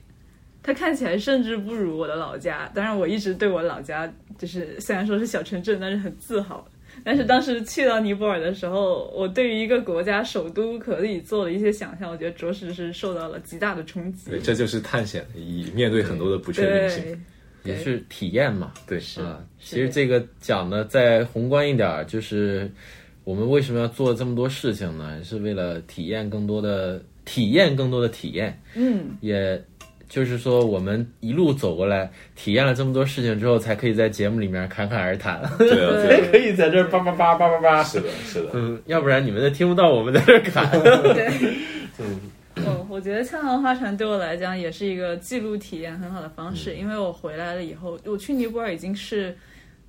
[0.66, 2.68] 它看起来甚至不如我的老家。
[2.74, 6.66] 当然，我一直对我老家就是虽然说是小城镇，但是很自豪。
[7.04, 14.30] 但是当时去到尼泊尔的时候，我对于一个国家首都可以做的一些想象，我觉得着实是受到了极大的冲击。
[14.30, 17.24] 对，这就是探险的意义，面对很多的不确定性。
[17.62, 18.72] 也是体验嘛。
[18.88, 22.68] 对，是啊，其实这个讲的再宏观一点儿，就是
[23.24, 25.22] 我们为什么要做这么多事情呢？
[25.22, 28.60] 是为了体验更多的体验，更多的体验。
[28.74, 29.62] 嗯，也
[30.08, 37.82] 就是说，我们一路走过来，体验了这么多事情之后，才可以在节目里面侃侃而谈， 对啊，对啊， 可以在这儿叭叭叭叭叭叭。
[37.84, 38.50] 是的，是的。
[38.54, 40.70] 嗯，要不然你们都听不到我们在这儿侃。
[40.80, 41.28] 对。
[41.98, 49.36] 嗯，我觉得呛浪花船对我来讲也是一个记录体验很好的方式，因为我回来了以后，我去尼泊尔已经是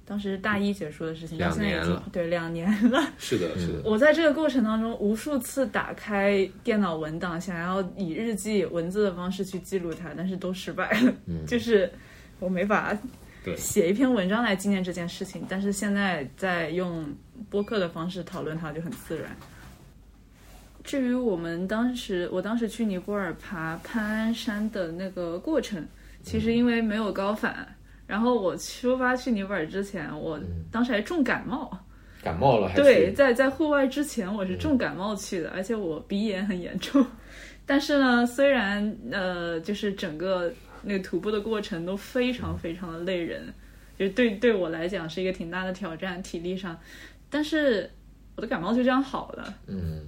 [0.08, 3.12] 当时大一结束的事情，到两现在已经年了对两年了。
[3.20, 3.82] 是的，是的。
[3.84, 11.14] 我在这个过程当中，无数次打开电脑文档，想要以日记文字的方式去记录它，但是都失败了。
[11.46, 11.92] 就是
[12.40, 12.98] 我没法
[13.44, 17.06] 对写一篇文章来纪念这件事情，但是现在在用
[17.50, 19.36] 播客的方式讨论它就很自然。
[20.86, 25.86] 至于我们当时，我当时去尼泊尔爬攀安山的那个过程，
[26.24, 27.76] 其实因为没有高反，
[28.08, 30.40] 然后我出发去尼泊尔之前，我
[30.72, 31.70] 当时还重感冒。
[32.24, 37.06] 感冒了还对，在在户外之前我是重感冒去的，而且我鼻炎很严重。
[37.66, 40.52] 但是呢，虽然呃，就是整个
[40.82, 43.54] 那个徒步的过程都非常非常的累人，
[44.00, 46.78] 就对对我来讲是一个挺大的挑战，体力上。
[47.30, 47.90] 但是
[48.36, 49.54] 我的感冒就这样好了。
[49.68, 50.02] 嗯，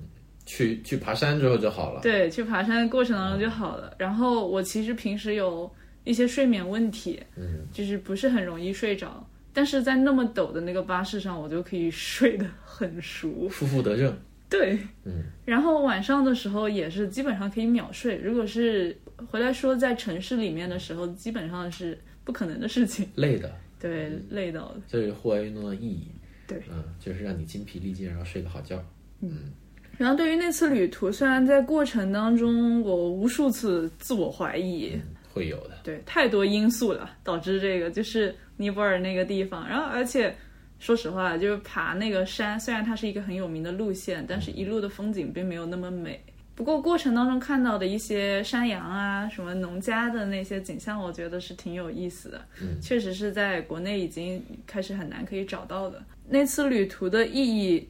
[0.46, 2.02] 去去爬山之后就好了。
[2.02, 3.94] 对，去爬山的过程当中就好了。
[3.98, 5.70] 然后我其实平时有
[6.10, 9.24] 一些睡眠问题，嗯，就是不是很容易睡着。
[9.54, 13.48] 但是在那么陡的那个巴士上，我就可以睡得很熟。
[13.48, 14.18] 负负得正。
[14.50, 15.26] 对，嗯。
[15.46, 18.18] 然后晚上的时候也是基本上可以秒睡。
[18.18, 18.98] 如果是
[19.28, 23.08] 回来说在城市里面的时候，基本上是不可能的事情。
[23.14, 23.54] 累的。
[23.80, 24.82] 对，累到的。
[24.88, 26.08] 这是户外运动的意义。
[26.48, 28.84] 对，嗯，就是让你筋疲力尽，然后睡个好觉。
[29.22, 29.54] 嗯。
[29.98, 34.94] 然后对于那次旅途，虽然在过程当中我无数次自我怀疑，
[35.34, 35.80] 会有的。
[35.84, 39.68] 对，太多因素了，导致这个就是尼泊尔那个地方。
[39.68, 40.36] 然后而且
[40.80, 46.22] 说实话，就是爬那个山，虽然它是一个很有名的路线，但是一路的风景并没有那么美。
[46.56, 52.42] 不过过程当中看到的一些山羊啊，什么农家的那些景象，我觉得是挺有意思的。
[52.62, 56.04] 嗯，确实是在国内已经开始很难可以找到的。
[56.28, 57.88] 那次旅途的意义。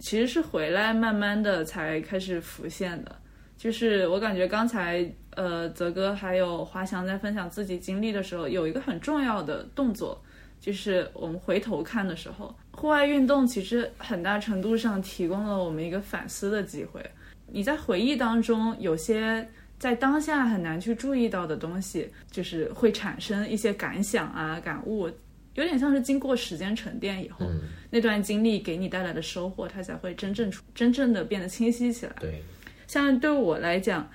[0.00, 3.16] 其实是回来慢慢的才开始浮现的，
[3.58, 10.22] 就是我感觉刚才呃泽哥还有华翔在分享自己经历的时候，有一个很重要的动作，
[10.60, 17.04] 就是我们回头看的时候，户外运动其实很大程度上提供了我们一个反思的机会。
[17.48, 19.46] 你在回忆当中，有些
[19.76, 25.10] 在当下很难去注意到的东西，就是会产生一些感想啊、感悟。
[25.54, 27.44] 有点像是经过时间沉淀以后，
[27.90, 32.12] 那段经历给你带来的收获，它才会真正真正的变得清晰起来。
[32.20, 32.40] 对，
[32.88, 34.10] 像对我来讲，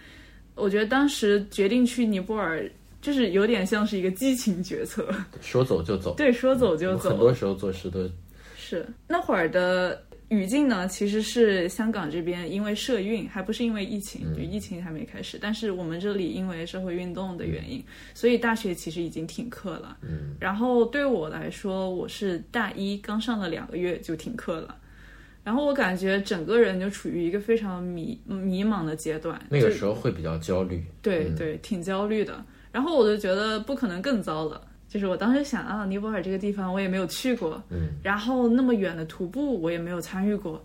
[0.56, 2.70] 我觉得当时决定去尼泊尔，
[3.02, 5.08] 就是有点像是一个激情决策，
[5.40, 6.14] 说走就走。
[6.18, 7.12] 对，说走就走。
[7.12, 8.10] 很多时候做事都
[8.58, 10.04] 是那会儿的。
[10.30, 15.38] 语境呢，其实是香港这边因为社运，还不是因为疫情，就疫情还没开始。
[15.40, 17.84] 但是我们这里因为社会运动的原因，
[18.16, 19.96] 所以大学其实已经停课了。
[20.02, 24.76] 嗯，然后对我来说，我是大一刚上了两个月就停课了，
[25.44, 29.40] 然后我感觉整个人就处于一个非常迷迷茫的阶段。
[29.50, 32.44] 那个时候会比较焦虑，对对，挺焦虑的。
[32.72, 34.62] 然后我就觉得不可能更糟了。
[34.88, 40.64] 就是我当时想啊，尼泊尔这个地方我也没有去过，嗯，然后那么远的徒步我也没有参与过，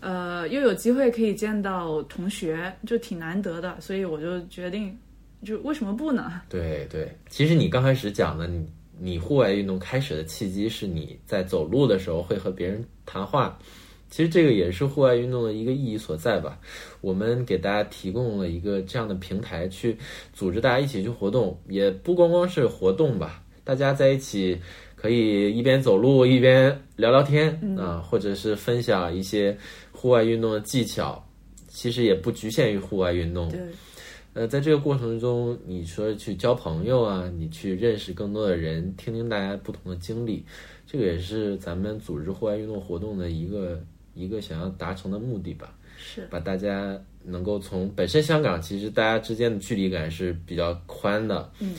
[0.00, 4.98] 呃，又有机会可以见到同学，就挺难得的，所以我就决定，
[5.44, 6.42] 就为什么不呢？
[6.48, 8.66] 对对，其实你刚开始讲的，你
[8.98, 13.56] 你户外运动开始的契机是你在走路的时候会和别人谈话，
[14.10, 16.58] 其实这个也是户外运动的一个意义所在吧。
[17.00, 19.96] 我们给大家提供了一个这样的平台，去
[20.32, 23.42] 组织大家一起去活动，也不光光是活动吧。
[23.64, 24.58] 大家在一起
[24.96, 29.56] 可以一边走路一边聊聊天啊，或者是分享一些
[29.92, 31.22] 户外运动的技巧。
[31.68, 33.48] 其实也不局限于户外运动。
[33.50, 33.60] 对。
[34.34, 40.44] 呃，在这个过程中，你说去交朋友啊，你去认识更多的人，听听大家不同的经历，
[40.86, 43.80] 这个也是咱们组织户外运动活动的一个
[44.18, 45.72] 一个想要达成的目的吧。
[45.96, 46.26] 是。
[46.30, 51.50] 把大家能够从本身香港其实大家之间的距离感是比较宽的。
[51.60, 51.76] 嗯。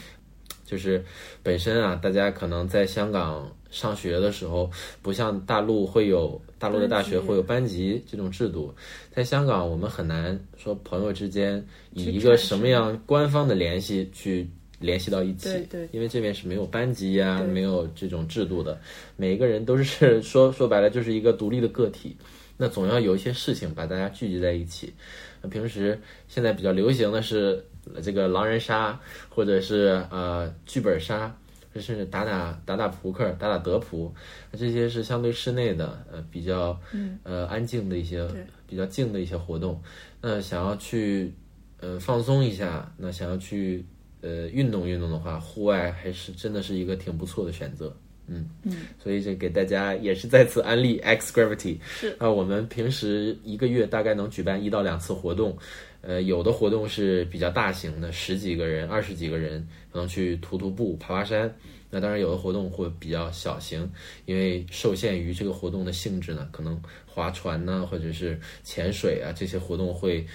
[0.65, 1.03] 就是
[1.41, 4.69] 本身啊，大家可能在香港上学的时候，
[5.01, 8.71] 不像大陆会有大陆的大学会有班级这种制度，
[9.11, 14.47] 在香港我们很难说朋友之间以一个什么样官方的联系去
[14.79, 18.79] 联系到一起，对对，因为这边是没有班级呀，没有这种制度的，
[19.15, 22.15] 每一个人都是说说白了就是一个独立的个体，
[22.57, 24.93] 那总要有一些事情把大家聚集在一起。
[25.41, 27.63] 那平时现在比较流行的是。
[28.03, 28.99] 这个狼人杀，
[29.29, 31.35] 或者是呃剧本杀，
[31.73, 34.13] 甚至打打打打扑克、打打德扑，
[34.51, 36.79] 这些是相对室内的，呃比较
[37.23, 38.27] 呃安静的一些、
[38.67, 39.81] 比较静的一些活动。
[40.21, 41.33] 那想要去
[41.79, 43.83] 呃放松一下，那想要去
[44.21, 47.95] 呃运动运动的话，户外还是真的是一个挺不错的选择。
[48.31, 51.77] 嗯嗯，所以这给大家也是再次安利 X Gravity。
[51.81, 55.57] 是啊，我们平时一个月大概能举办一到两次活动。
[56.01, 61.53] 呃，有的活动是比较大型的，十几个人、二十几个人，可能去徒徒步、爬爬山。
[61.89, 63.91] 那当然，有的活动会比较小型，
[64.25, 70.25] 因为受限于这个活动的性质呢，可能划船呢，或者是潜水啊这些活动会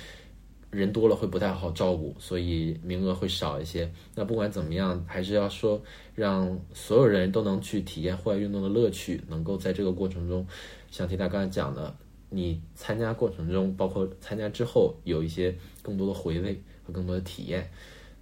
[0.74, 3.90] 人多了会不太好照顾，所以名额会少一些。
[4.14, 5.82] 那不管怎么样，还是要说
[6.14, 10.46] 让所有人都能去体验户外运动的乐趣，能够在这个过程中，
[10.90, 11.94] 像提他刚才讲的。
[12.30, 17.70] 你参加过程中，包括参加之后，有一些更多的回味和更多的体验，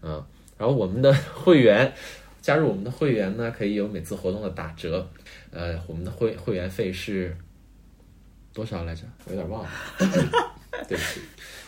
[0.02, 0.22] 嗯，
[0.58, 1.90] 然后我们的会员
[2.42, 5.08] 加入我们的会员呢，可以有每次活动的打折，
[5.50, 7.34] 呃，我们的会会员费是
[8.52, 9.04] 多少来着？
[9.24, 9.70] 我有点忘了，
[10.88, 11.20] 对不起，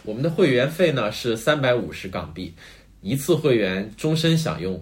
[0.02, 2.54] 我们的会员费呢是三百五十港币，
[3.00, 4.80] 一次会员终身享用。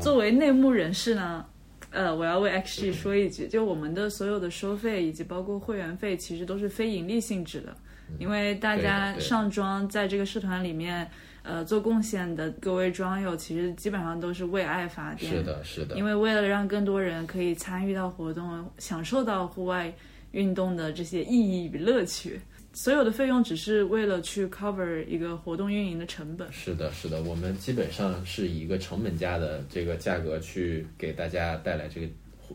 [0.00, 1.44] 作为内幕人士呢，
[1.90, 7.74] 呃，我要为 XG 说一句，就我们的所有的收费以及包括会员费，其实都是非盈利性质的，
[8.18, 11.10] 因为大家上庄在这个社团里面，
[11.42, 15.32] 呃，做贡献的各位庄友，其实基本上都是为爱发电。
[15.32, 19.90] 是的，是的，因为为了让更多人可以参与到活动，享受到户外
[20.32, 22.38] 运动的这些意义与乐趣，
[22.78, 26.46] 所有的费用只是为了去 cover 一个活动运营的成本。
[26.52, 32.06] 是的，是的，我们基本上是以一个成本价的这个价格去给大家带来这个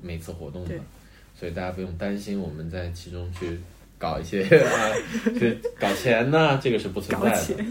[0.01, 0.75] 每次活动的，
[1.37, 3.59] 所以大家不用担心我们在其中去
[3.97, 4.95] 搞一些 啊，
[5.37, 7.65] 去搞钱呐、这个是不存在的。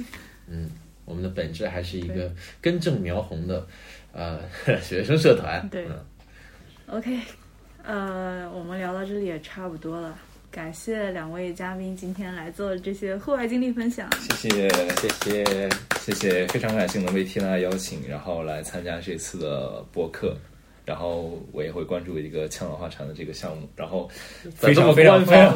[0.47, 0.71] 嗯，
[1.07, 2.31] 我们的本质还是一个
[2.61, 3.67] 根正苗红的
[4.13, 4.39] 呃
[4.83, 5.67] 学生社团。
[5.71, 5.87] 对。
[5.87, 5.99] 嗯。
[6.99, 7.19] OK，
[7.83, 10.19] 呃，我们聊到这里也差不多了，
[10.53, 14.07] 感谢两位嘉宾今天来做这些户外经历分享。
[14.39, 15.69] 谢谢谢谢。
[15.99, 20.37] 谢谢，非常感谢能被缇娜邀请，然后来参加这次的播客。
[20.85, 24.09] 然后我也会关注一个枪老话禅的这个项目，然后
[24.55, 25.55] 非常非常非常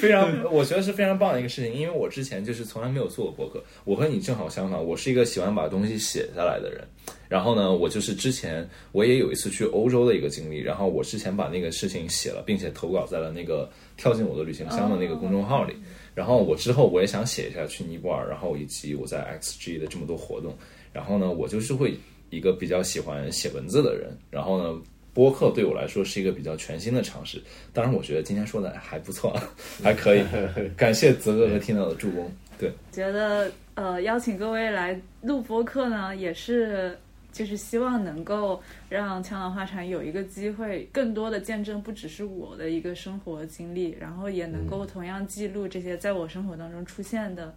[0.00, 6.82] 非常，我觉得是非常棒的一个事情，因为我之前就是从来没有做过博客，我和你正好相反，我是一个喜欢把东西写下来的人。
[7.28, 15.74] 然后呢，我就是之前我也有一次去欧洲的一个经历，然后我之前把那个事情写了，并且投稿在了那个跳进我的旅行箱的那个公众号里。
[16.12, 20.56] 然后我之后我也想写一下去尼泊尔，然后以及我在 XG 的这么多活动。
[20.92, 21.94] 然后呢，我就是会
[22.30, 24.16] 一个比较喜欢写文字的人。
[24.30, 24.80] 然后呢，
[25.12, 27.42] 播客对我来说是一个比较全新的尝试。
[27.72, 29.38] 当然，我觉得今天说的还不错，
[29.82, 30.24] 还可以。
[30.76, 32.30] 感谢泽哥和 Tina 的助攻。
[32.58, 36.96] 对，觉得呃，邀请各位来录播客呢，也是
[37.32, 47.54] 就是希望能够让枪狼花禅有一个机会，更多的见证不只是我的一个生活经历，然后也能够同样记录这些在我生活当中出现的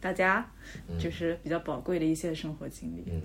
[0.00, 0.46] 大家，
[0.98, 3.04] 就是比较宝贵的一些生活经历。
[3.06, 3.22] 嗯，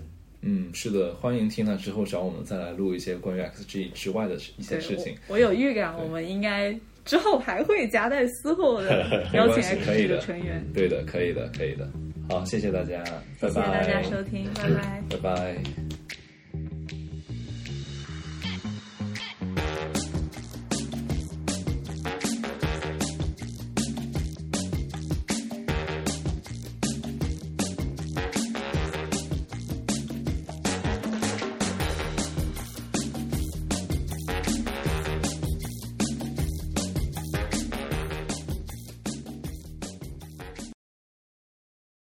[0.72, 5.16] 是的，欢迎 Tina 之后找我们再来录一些关于 XG 之外的一些事情。
[5.28, 10.64] 我，我有预感，我们应该之后还会夹带私货的邀请 没关系可以 X 的的成员。
[10.72, 11.88] 对的，可以的，可以的。
[12.28, 13.02] 好，谢谢大家，
[13.40, 13.50] 拜拜。
[13.50, 15.02] 谢谢大家收听，拜拜。
[15.10, 15.87] 拜拜。